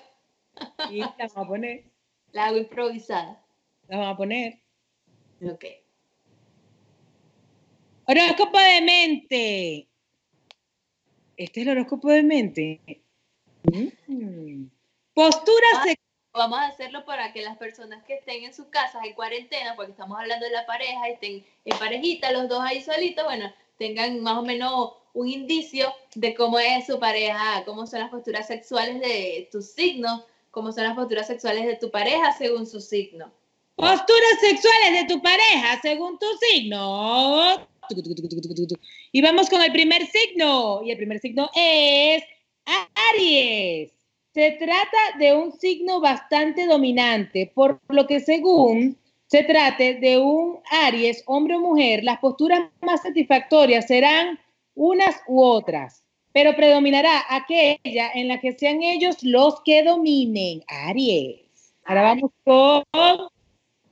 [0.89, 1.83] Y la vamos a poner.
[2.31, 3.45] La hago improvisada.
[3.89, 4.61] La vamos a poner.
[5.41, 5.65] Ok.
[8.05, 9.88] Horóscopo de mente.
[11.36, 12.79] Este es el horóscopo de mente.
[13.63, 14.67] Mm.
[15.16, 15.68] Postura
[16.34, 19.91] Vamos a hacerlo para que las personas que estén en sus casas en cuarentena, porque
[19.91, 24.38] estamos hablando de la pareja, estén en parejita, los dos ahí solitos, bueno, tengan más
[24.38, 29.47] o menos un indicio de cómo es su pareja, cómo son las posturas sexuales de
[29.49, 33.32] tu signo, cómo son las posturas sexuales de tu pareja según su signo.
[33.78, 37.66] Posturas sexuales de tu pareja según tu signo.
[39.13, 40.82] Y vamos con el primer signo.
[40.84, 42.24] Y el primer signo es
[43.13, 43.95] Aries.
[44.36, 50.59] Se trata de un signo bastante dominante, por lo que según se trate de un
[50.71, 54.38] Aries, hombre o mujer, las posturas más satisfactorias serán
[54.73, 60.65] unas u otras, pero predominará aquella en la que sean ellos los que dominen.
[60.67, 61.73] Aries.
[61.86, 62.83] Ahora vamos con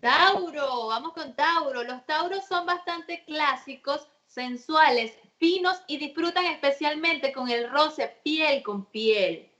[0.02, 1.84] Tauro, vamos con Tauro.
[1.86, 8.84] Los Tauros son bastante clásicos, sensuales, finos y disfrutan especialmente con el roce piel con
[8.88, 9.53] piel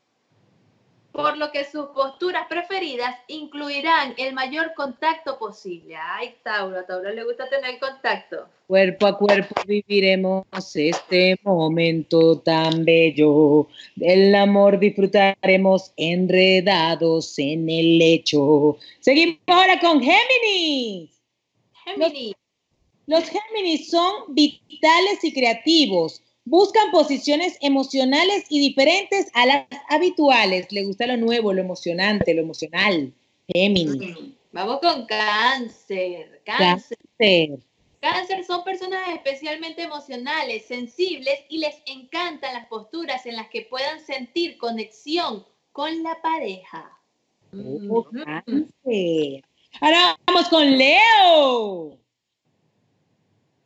[1.14, 5.96] por lo que sus posturas preferidas incluirán el mayor contacto posible.
[5.96, 8.48] Ay, Tauro, a Tauro le gusta tener contacto.
[8.66, 13.68] Cuerpo a cuerpo viviremos este momento tan bello.
[13.96, 18.78] Del amor disfrutaremos enredados en el lecho.
[19.00, 21.12] Seguimos ahora con Géminis.
[21.86, 22.34] Géminis.
[23.06, 30.72] Los, los Géminis son vitales y creativos Buscan posiciones emocionales y diferentes a las habituales.
[30.72, 33.14] Le gusta lo nuevo, lo emocionante, lo emocional.
[33.48, 34.18] Géminis.
[34.52, 36.42] Vamos con cáncer.
[36.46, 36.98] Cáncer.
[37.18, 37.60] Cáncer.
[38.02, 44.02] Cáncer son personas especialmente emocionales, sensibles y les encantan las posturas en las que puedan
[44.02, 47.00] sentir conexión con la pareja.
[47.54, 49.46] Oh, cáncer.
[49.80, 52.03] Ahora vamos con Leo.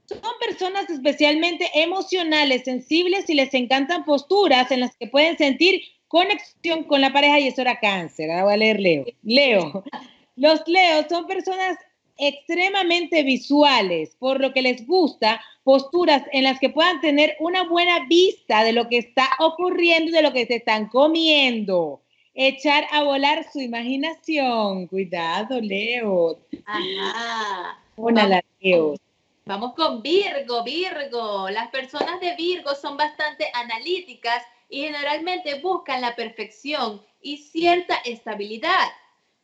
[0.08, 6.86] Son personas especialmente emocionales, sensibles y les encantan posturas en las que pueden sentir conexión
[6.86, 8.32] con la pareja y eso era cáncer.
[8.32, 9.06] Ahora voy a leer Leo.
[9.24, 9.84] Leo.
[10.38, 11.78] Los Leos son personas
[12.18, 18.06] extremadamente visuales, por lo que les gusta posturas en las que puedan tener una buena
[18.08, 22.02] vista de lo que está ocurriendo y de lo que se están comiendo.
[22.34, 24.88] Echar a volar su imaginación.
[24.88, 26.40] Cuidado, Leo.
[26.66, 27.80] Ajá.
[27.96, 28.96] Hola, Leo.
[29.48, 31.50] Vamos con Virgo, Virgo.
[31.50, 38.90] Las personas de Virgo son bastante analíticas y generalmente buscan la perfección y cierta estabilidad.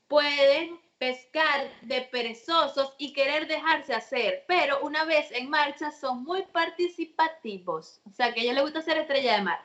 [0.10, 6.42] Pueden pescar de perezosos y querer dejarse hacer, pero una vez en marcha son muy
[6.52, 8.02] participativos.
[8.06, 9.62] O sea, que a ellos les gusta ser estrella de mar.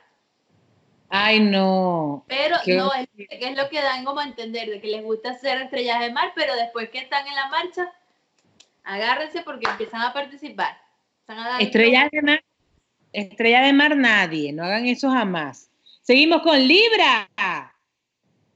[1.09, 2.23] Ay, no.
[2.29, 5.61] Pero no, es, es, lo que dan como a entender, de que les gusta ser
[5.63, 7.93] estrellas de mar, pero después que están en la marcha,
[8.83, 10.77] Agárrense porque empiezan a participar.
[11.59, 12.43] estrella de mar,
[13.13, 15.69] estrella de mar nadie, no hagan eso jamás.
[16.01, 17.29] Seguimos con Libra.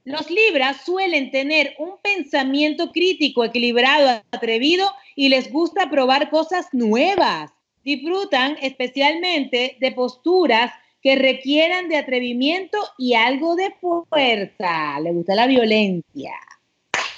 [0.04, 7.52] Los Libras suelen tener un pensamiento crítico, equilibrado, atrevido y les gusta probar cosas nuevas.
[7.84, 14.98] Disfrutan especialmente de posturas que requieran de atrevimiento y algo de fuerza.
[15.00, 16.32] Le gusta la violencia.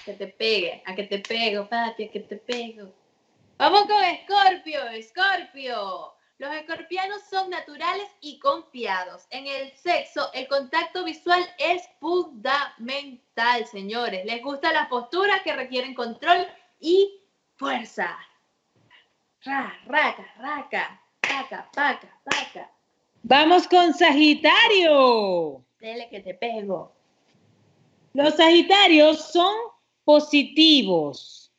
[0.06, 2.92] Que te pegue, a que te pego, papi, a que te pego.
[3.58, 6.14] Vamos con Escorpio, Escorpio.
[6.38, 9.26] Los escorpianos son naturales y confiados.
[9.30, 14.24] En el sexo, el contacto visual es fundamental, señores.
[14.26, 16.46] Les gustan las posturas que requieren control
[16.78, 17.20] y
[17.56, 18.16] fuerza.
[19.42, 22.70] Ra, raca, raca, paca, paca, paca.
[23.24, 25.64] Vamos con Sagitario.
[25.80, 26.92] Dele que te pego.
[28.12, 29.75] Los Sagitarios son
[30.06, 31.52] positivos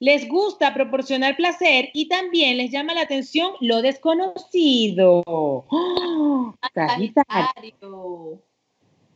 [0.00, 5.24] les gusta proporcionar placer y también les llama la atención lo desconocido.
[5.26, 6.54] ¡Oh!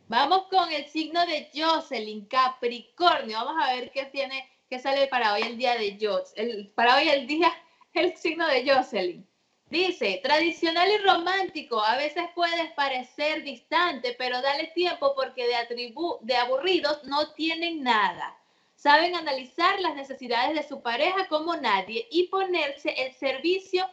[0.09, 3.37] Vamos con el signo de Jocelyn, Capricornio.
[3.37, 6.69] Vamos a ver qué tiene, qué sale para hoy el día de Jocelyn.
[6.75, 7.51] para hoy el día,
[7.93, 9.25] el signo de Jocelyn.
[9.69, 16.35] Dice, tradicional y romántico, a veces puedes parecer distante, pero dale tiempo porque de, de
[16.35, 18.37] aburridos no tienen nada
[18.83, 23.85] saben analizar las necesidades de su pareja como nadie y ponerse el servicio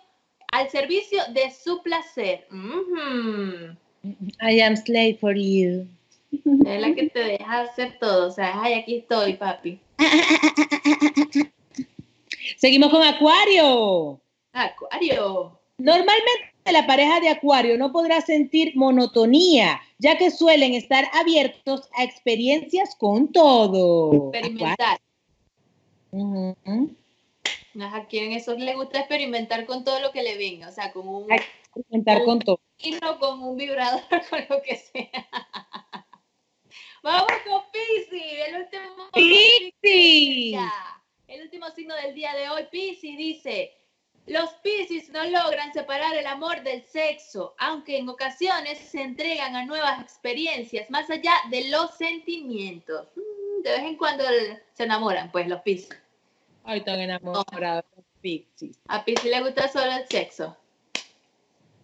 [0.50, 2.44] al servicio de su placer.
[4.42, 5.86] I am slave for you.
[6.32, 8.26] Es la que te deja hacer todo.
[8.26, 9.78] O sea, ay, aquí estoy, papi.
[12.56, 14.20] Seguimos con Acuario.
[14.52, 15.60] Acuario.
[15.78, 22.04] Normalmente la pareja de Acuario no podrá sentir monotonía, ya que suelen estar abiertos a
[22.04, 24.30] experiencias con todo.
[24.32, 25.00] Experimentar.
[27.80, 31.08] A quien eso le gusta experimentar con todo lo que le venga, o sea, con
[31.08, 31.32] un...
[31.32, 32.60] Experimentar con todo.
[32.78, 35.28] Y no con un vibrador, con lo que sea.
[37.02, 39.10] Vamos con Pisi, el último...
[39.12, 40.56] Pisi.
[41.28, 43.72] El último signo del día de hoy, Pisi dice,
[44.30, 49.64] Los Piscis no logran separar el amor del sexo, aunque en ocasiones se entregan a
[49.64, 53.08] nuevas experiencias más allá de los sentimientos.
[53.16, 54.22] Mm, de vez en cuando
[54.72, 55.98] se enamoran, pues, los Piscis.
[56.62, 58.78] Ay, están enamorados los Piscis.
[58.86, 60.56] A Piscis le gusta solo el sexo.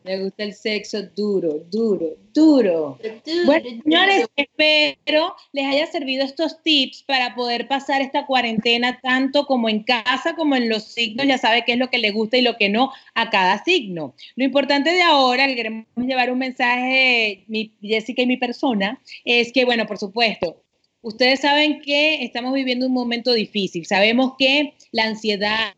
[0.07, 2.97] Le gusta el sexo duro, duro, duro.
[3.45, 9.69] Bueno, señores, espero les haya servido estos tips para poder pasar esta cuarentena tanto como
[9.69, 11.27] en casa como en los signos.
[11.27, 14.15] Ya sabe qué es lo que le gusta y lo que no a cada signo.
[14.37, 19.53] Lo importante de ahora, que queremos llevar un mensaje, mi Jessica y mi persona, es
[19.53, 20.63] que, bueno, por supuesto,
[21.03, 23.87] ustedes saben que estamos viviendo un momento difícil.
[23.87, 25.73] Sabemos que la ansiedad,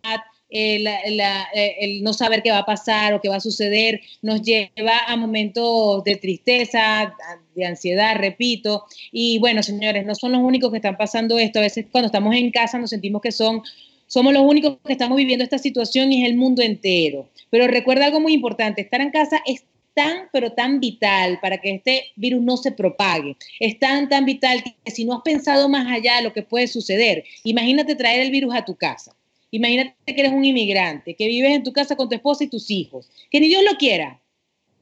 [0.51, 4.43] eh, eh, el no saber qué va a pasar o qué va a suceder, nos
[4.43, 7.15] lleva a momentos de tristeza,
[7.55, 8.85] de ansiedad, repito.
[9.13, 11.59] Y bueno, señores, no son los únicos que están pasando esto.
[11.59, 13.63] A veces cuando estamos en casa nos sentimos que son,
[14.07, 17.29] somos los únicos que estamos viviendo esta situación y es el mundo entero.
[17.51, 21.71] Pero recuerda algo muy importante, estar en casa es tan, pero tan vital para que
[21.75, 23.37] este virus no se propague.
[23.59, 26.69] Es tan, tan vital que si no has pensado más allá de lo que puede
[26.69, 29.18] suceder, imagínate traer el virus a tu casa.
[29.51, 32.71] Imagínate que eres un inmigrante, que vives en tu casa con tu esposa y tus
[32.71, 34.21] hijos, que ni Dios lo quiera,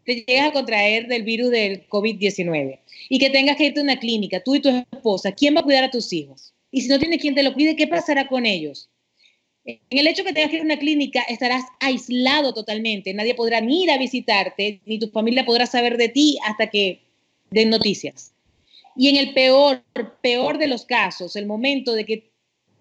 [0.04, 3.98] te llegas a contraer del virus del COVID-19 y que tengas que irte a una
[3.98, 6.54] clínica, tú y tu esposa, ¿quién va a cuidar a tus hijos?
[6.70, 8.88] Y si no tienes quien te lo cuide, ¿qué pasará con ellos?
[9.64, 13.12] En el hecho que tengas que ir a una clínica, estarás aislado totalmente.
[13.14, 17.00] Nadie podrá ni ir a visitarte, ni tu familia podrá saber de ti hasta que
[17.50, 18.32] den noticias.
[18.94, 19.82] Y en el peor,
[20.22, 22.30] peor de los casos, el momento de que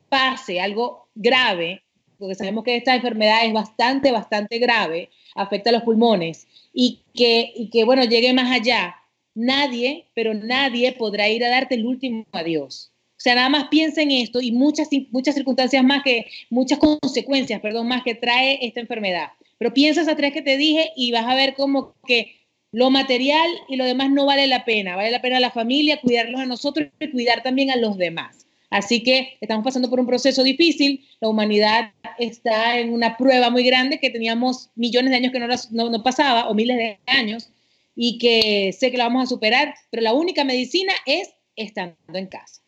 [0.10, 1.84] pase algo grave,
[2.20, 7.52] porque sabemos que esta enfermedad es bastante, bastante grave, afecta a los pulmones, y que,
[7.56, 8.96] y que bueno, llegue más allá,
[9.34, 12.92] nadie, pero nadie podrá ir a darte el último adiós.
[13.18, 17.62] O sea, nada más piensa en esto y muchas, muchas circunstancias más que, muchas consecuencias,
[17.62, 19.30] perdón, más que trae esta enfermedad.
[19.58, 22.36] Pero piensa esas tres que te dije y vas a ver como que
[22.72, 24.98] lo material y lo demás no vale la pena.
[24.98, 28.45] Vale la pena la familia, cuidarlos a nosotros y cuidar también a los demás.
[28.76, 33.64] Así que estamos pasando por un proceso difícil, la humanidad está en una prueba muy
[33.64, 37.52] grande que teníamos millones de años que no, no, pasaba, o miles de años,
[37.96, 42.28] y que sé que la vamos a superar, pero la única medicina es estando en
[42.28, 42.64] casa.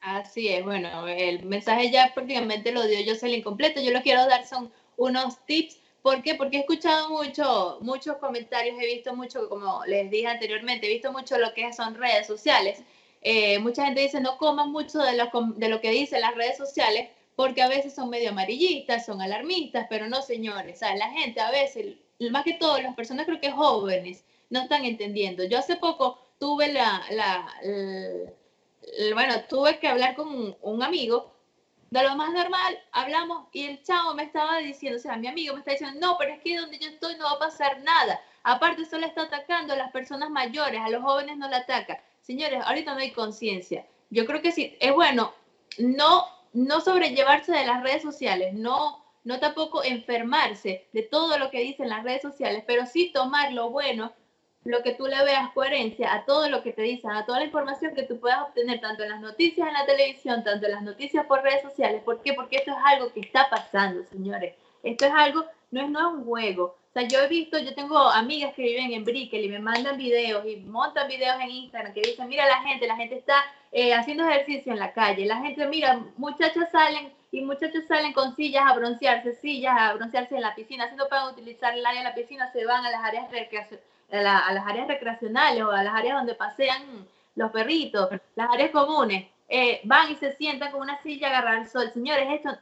[0.00, 3.80] Así es, bueno, el mensaje ya prácticamente lo dio Jocelyn completo.
[3.80, 5.78] Yo lo quiero dar son unos tips.
[6.02, 6.34] ¿Por qué?
[6.34, 11.12] Porque he escuchado mucho, muchos comentarios, he visto mucho, como les dije anteriormente, he visto
[11.12, 12.82] mucho lo que son redes sociales
[13.22, 16.56] eh, mucha gente dice no coman mucho de lo, de lo que dicen las redes
[16.56, 21.50] sociales porque a veces son medio amarillistas, son alarmistas, pero no señores, la gente a
[21.50, 21.96] veces,
[22.30, 25.44] más que todo las personas creo que jóvenes, no están entendiendo.
[25.44, 27.02] Yo hace poco tuve la,
[29.14, 31.32] bueno, tuve que hablar con un, amigo
[31.90, 35.54] de lo más normal, hablamos y el chavo me estaba diciendo, o sea, mi amigo
[35.54, 38.20] me está diciendo, no, pero es que donde yo estoy no va a pasar nada.
[38.44, 42.02] Aparte, solo está atacando a las personas mayores, a los jóvenes no la ataca.
[42.22, 43.86] Señores, ahorita no hay conciencia.
[44.10, 45.34] Yo creo que sí, es bueno
[45.78, 51.60] no, no sobrellevarse de las redes sociales, no, no tampoco enfermarse de todo lo que
[51.60, 54.12] dicen las redes sociales, pero sí tomar lo bueno,
[54.64, 57.46] lo que tú le veas coherencia a todo lo que te dicen, a toda la
[57.46, 60.82] información que tú puedas obtener, tanto en las noticias en la televisión, tanto en las
[60.82, 62.02] noticias por redes sociales.
[62.04, 62.34] ¿Por qué?
[62.34, 64.54] Porque esto es algo que está pasando, señores.
[64.84, 66.76] Esto es algo, no es, no es un juego.
[66.92, 69.96] O sea, yo he visto, yo tengo amigas que viven en Brickell y me mandan
[69.96, 73.94] videos y montan videos en Instagram que dicen, mira la gente, la gente está eh,
[73.94, 78.64] haciendo ejercicio en la calle, la gente, mira, muchachas salen y muchachos salen con sillas
[78.66, 82.08] a broncearse, sillas a broncearse en la piscina, si no pueden utilizar el área de
[82.10, 83.24] la piscina, se van a las áreas,
[84.10, 89.28] a, las áreas recreacionales o a las áreas donde pasean los perritos, las áreas comunes,
[89.48, 91.90] eh, van y se sientan con una silla a agarrar el sol.
[91.90, 92.54] Señores, esto,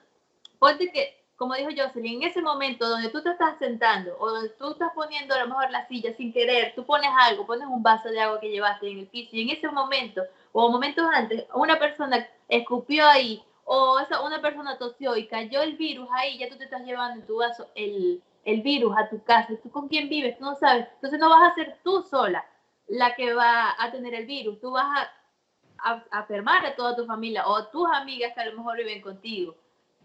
[0.61, 4.51] ponte que como dijo Jocelyn, en ese momento donde tú te estás sentando o donde
[4.51, 7.83] tú estás poniendo a lo mejor la silla sin querer, tú pones algo, pones un
[7.83, 10.23] vaso de agua que llevaste en el piso y en ese momento
[10.53, 15.79] o momentos antes una persona escupió ahí o esa, una persona tosió y cayó el
[15.79, 19.25] virus ahí, ya tú te estás llevando en tu vaso el, el virus a tu
[19.25, 19.55] casa.
[19.63, 20.37] ¿Tú con quién vives?
[20.37, 20.89] Tú no sabes.
[20.97, 22.45] Entonces no vas a ser tú sola
[22.87, 24.61] la que va a tener el virus.
[24.61, 28.41] Tú vas a, a, a enfermar a toda tu familia o a tus amigas que
[28.43, 29.55] a lo mejor viven contigo.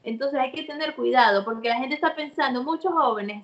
[0.06, 3.44] Entonces hay que tener cuidado porque la gente está pensando, muchos jóvenes,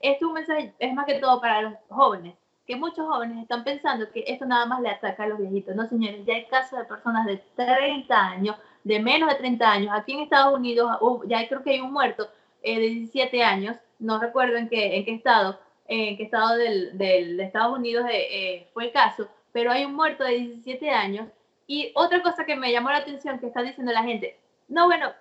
[0.00, 2.34] esto es un mensaje, es más que todo para los jóvenes,
[2.66, 5.76] que muchos jóvenes están pensando que esto nada más le ataca a los viejitos.
[5.76, 9.90] No, señores, ya hay casos de personas de 30 años, de menos de 30 años.
[9.94, 12.28] Aquí en Estados Unidos ya creo que hay un muerto
[12.62, 17.44] eh, de 17 años, no recuerdo en qué, estado, en qué estado del, del de
[17.44, 21.28] Estados Unidos eh, eh, fue el caso, pero hay un muerto de 17 años.
[21.68, 24.36] Y otra cosa que me llamó la atención que está diciendo la gente,
[24.66, 25.12] no, bueno,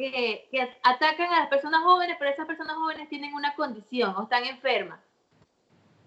[0.00, 4.22] que, que atacan a las personas jóvenes, pero esas personas jóvenes tienen una condición o
[4.22, 5.00] están enfermas.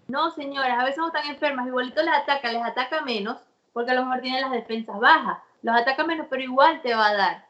[0.08, 3.38] No, señoras, a veces no están enfermas, igualito les ataca, les ataca menos,
[3.72, 5.38] porque a lo mejor tienen las defensas bajas.
[5.62, 7.46] Los ataca menos, pero igual te va a dar.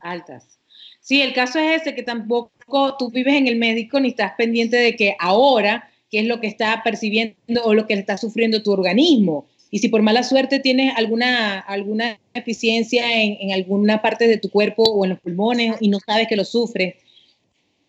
[0.00, 0.58] Altas.
[1.00, 4.76] Sí, el caso es ese, que tampoco tú vives en el médico ni estás pendiente
[4.76, 8.72] de que ahora, qué es lo que está percibiendo o lo que está sufriendo tu
[8.72, 9.46] organismo.
[9.70, 14.50] Y si por mala suerte tienes alguna, alguna deficiencia en, en alguna parte de tu
[14.50, 16.94] cuerpo o en los pulmones y no sabes que lo sufres,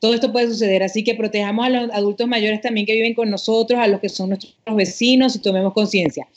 [0.02, 3.30] todo esto puede suceder, así que protejamos a los adultos mayores también que viven con
[3.30, 6.28] nosotros, a los que son nuestros vecinos y tomemos conciencia.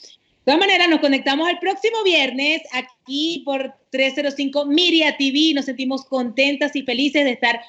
[0.45, 5.53] De todas maneras, nos conectamos el próximo viernes aquí por 305 Miria TV.
[5.55, 7.59] Nos sentimos contentas y felices de estar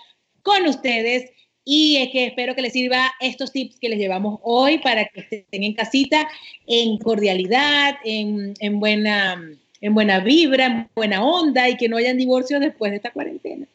[0.42, 1.30] con ustedes
[1.68, 5.20] y es que espero que les sirva estos tips que les llevamos hoy para que
[5.20, 6.28] estén en casita
[6.64, 9.42] en cordialidad, en, en buena,
[9.80, 13.66] en buena vibra, en buena onda y que no hayan divorcios después de esta cuarentena.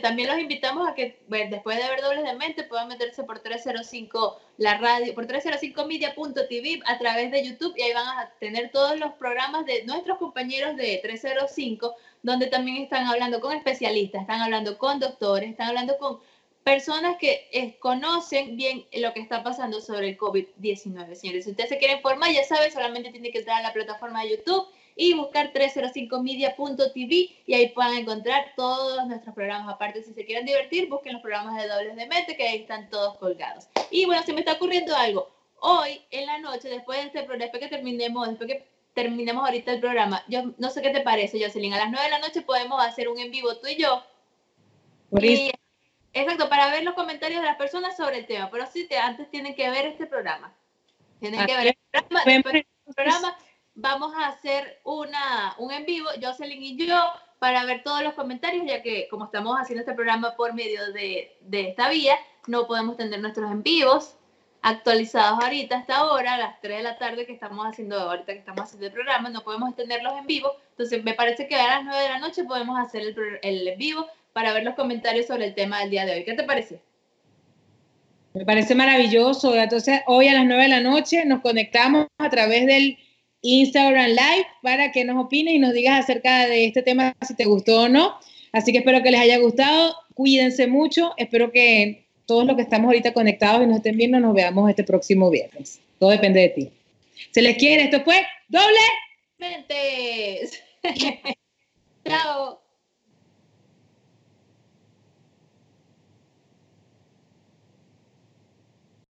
[0.00, 4.40] También los invitamos a que después de ver Dobles de Mente puedan meterse por 305
[4.58, 9.12] la radio, por 305media.tv a través de YouTube y ahí van a tener todos los
[9.14, 15.00] programas de nuestros compañeros de 305 donde también están hablando con especialistas, están hablando con
[15.00, 16.18] doctores, están hablando con
[16.66, 21.44] personas que eh, conocen bien lo que está pasando sobre el COVID-19, señores.
[21.44, 24.30] Si usted se quiere informar, ya sabe, solamente tiene que entrar a la plataforma de
[24.30, 29.72] YouTube y buscar 305media.tv y ahí puedan encontrar todos nuestros programas.
[29.72, 32.90] Aparte, si se quieren divertir, busquen los programas de Dobles de Mente, que ahí están
[32.90, 33.68] todos colgados.
[33.92, 35.30] Y bueno, se me está ocurriendo algo.
[35.60, 39.72] Hoy, en la noche, después de este programa, después que terminemos, después que terminemos ahorita
[39.72, 42.42] el programa, yo no sé qué te parece, Jocelyn, a las 9 de la noche
[42.42, 44.02] podemos hacer un en vivo tú y yo.
[46.20, 49.30] Exacto, para ver los comentarios de las personas sobre el tema, pero sí, te, antes
[49.30, 50.52] tienen que ver este programa.
[51.20, 52.42] Tienen que ver el programa,
[52.94, 53.36] programa
[53.76, 56.98] vamos a hacer una, un en vivo, Jocelyn y yo,
[57.38, 61.36] para ver todos los comentarios, ya que como estamos haciendo este programa por medio de,
[61.42, 64.16] de esta vía, no podemos tener nuestros en vivos
[64.62, 68.38] actualizados ahorita hasta ahora, a las 3 de la tarde que estamos haciendo ahorita que
[68.40, 70.52] estamos haciendo el programa, no podemos tenerlos en vivo.
[70.70, 73.78] Entonces me parece que a las 9 de la noche podemos hacer el, el en
[73.78, 76.24] vivo para ver los comentarios sobre el tema del día de hoy.
[76.24, 76.78] ¿Qué te parece?
[78.34, 79.56] Me parece maravilloso.
[79.56, 82.98] Entonces, hoy a las 9 de la noche nos conectamos a través del
[83.40, 87.46] Instagram Live para que nos opines y nos digas acerca de este tema si te
[87.46, 88.18] gustó o no.
[88.52, 89.94] Así que espero que les haya gustado.
[90.12, 91.14] Cuídense mucho.
[91.16, 94.84] Espero que todos los que estamos ahorita conectados y nos estén viendo nos veamos este
[94.84, 95.80] próximo viernes.
[95.98, 96.70] Todo depende de ti.
[97.30, 97.84] Se les quiere.
[97.84, 98.80] Esto fue doble
[99.38, 100.62] mentes.
[102.06, 102.65] Chao.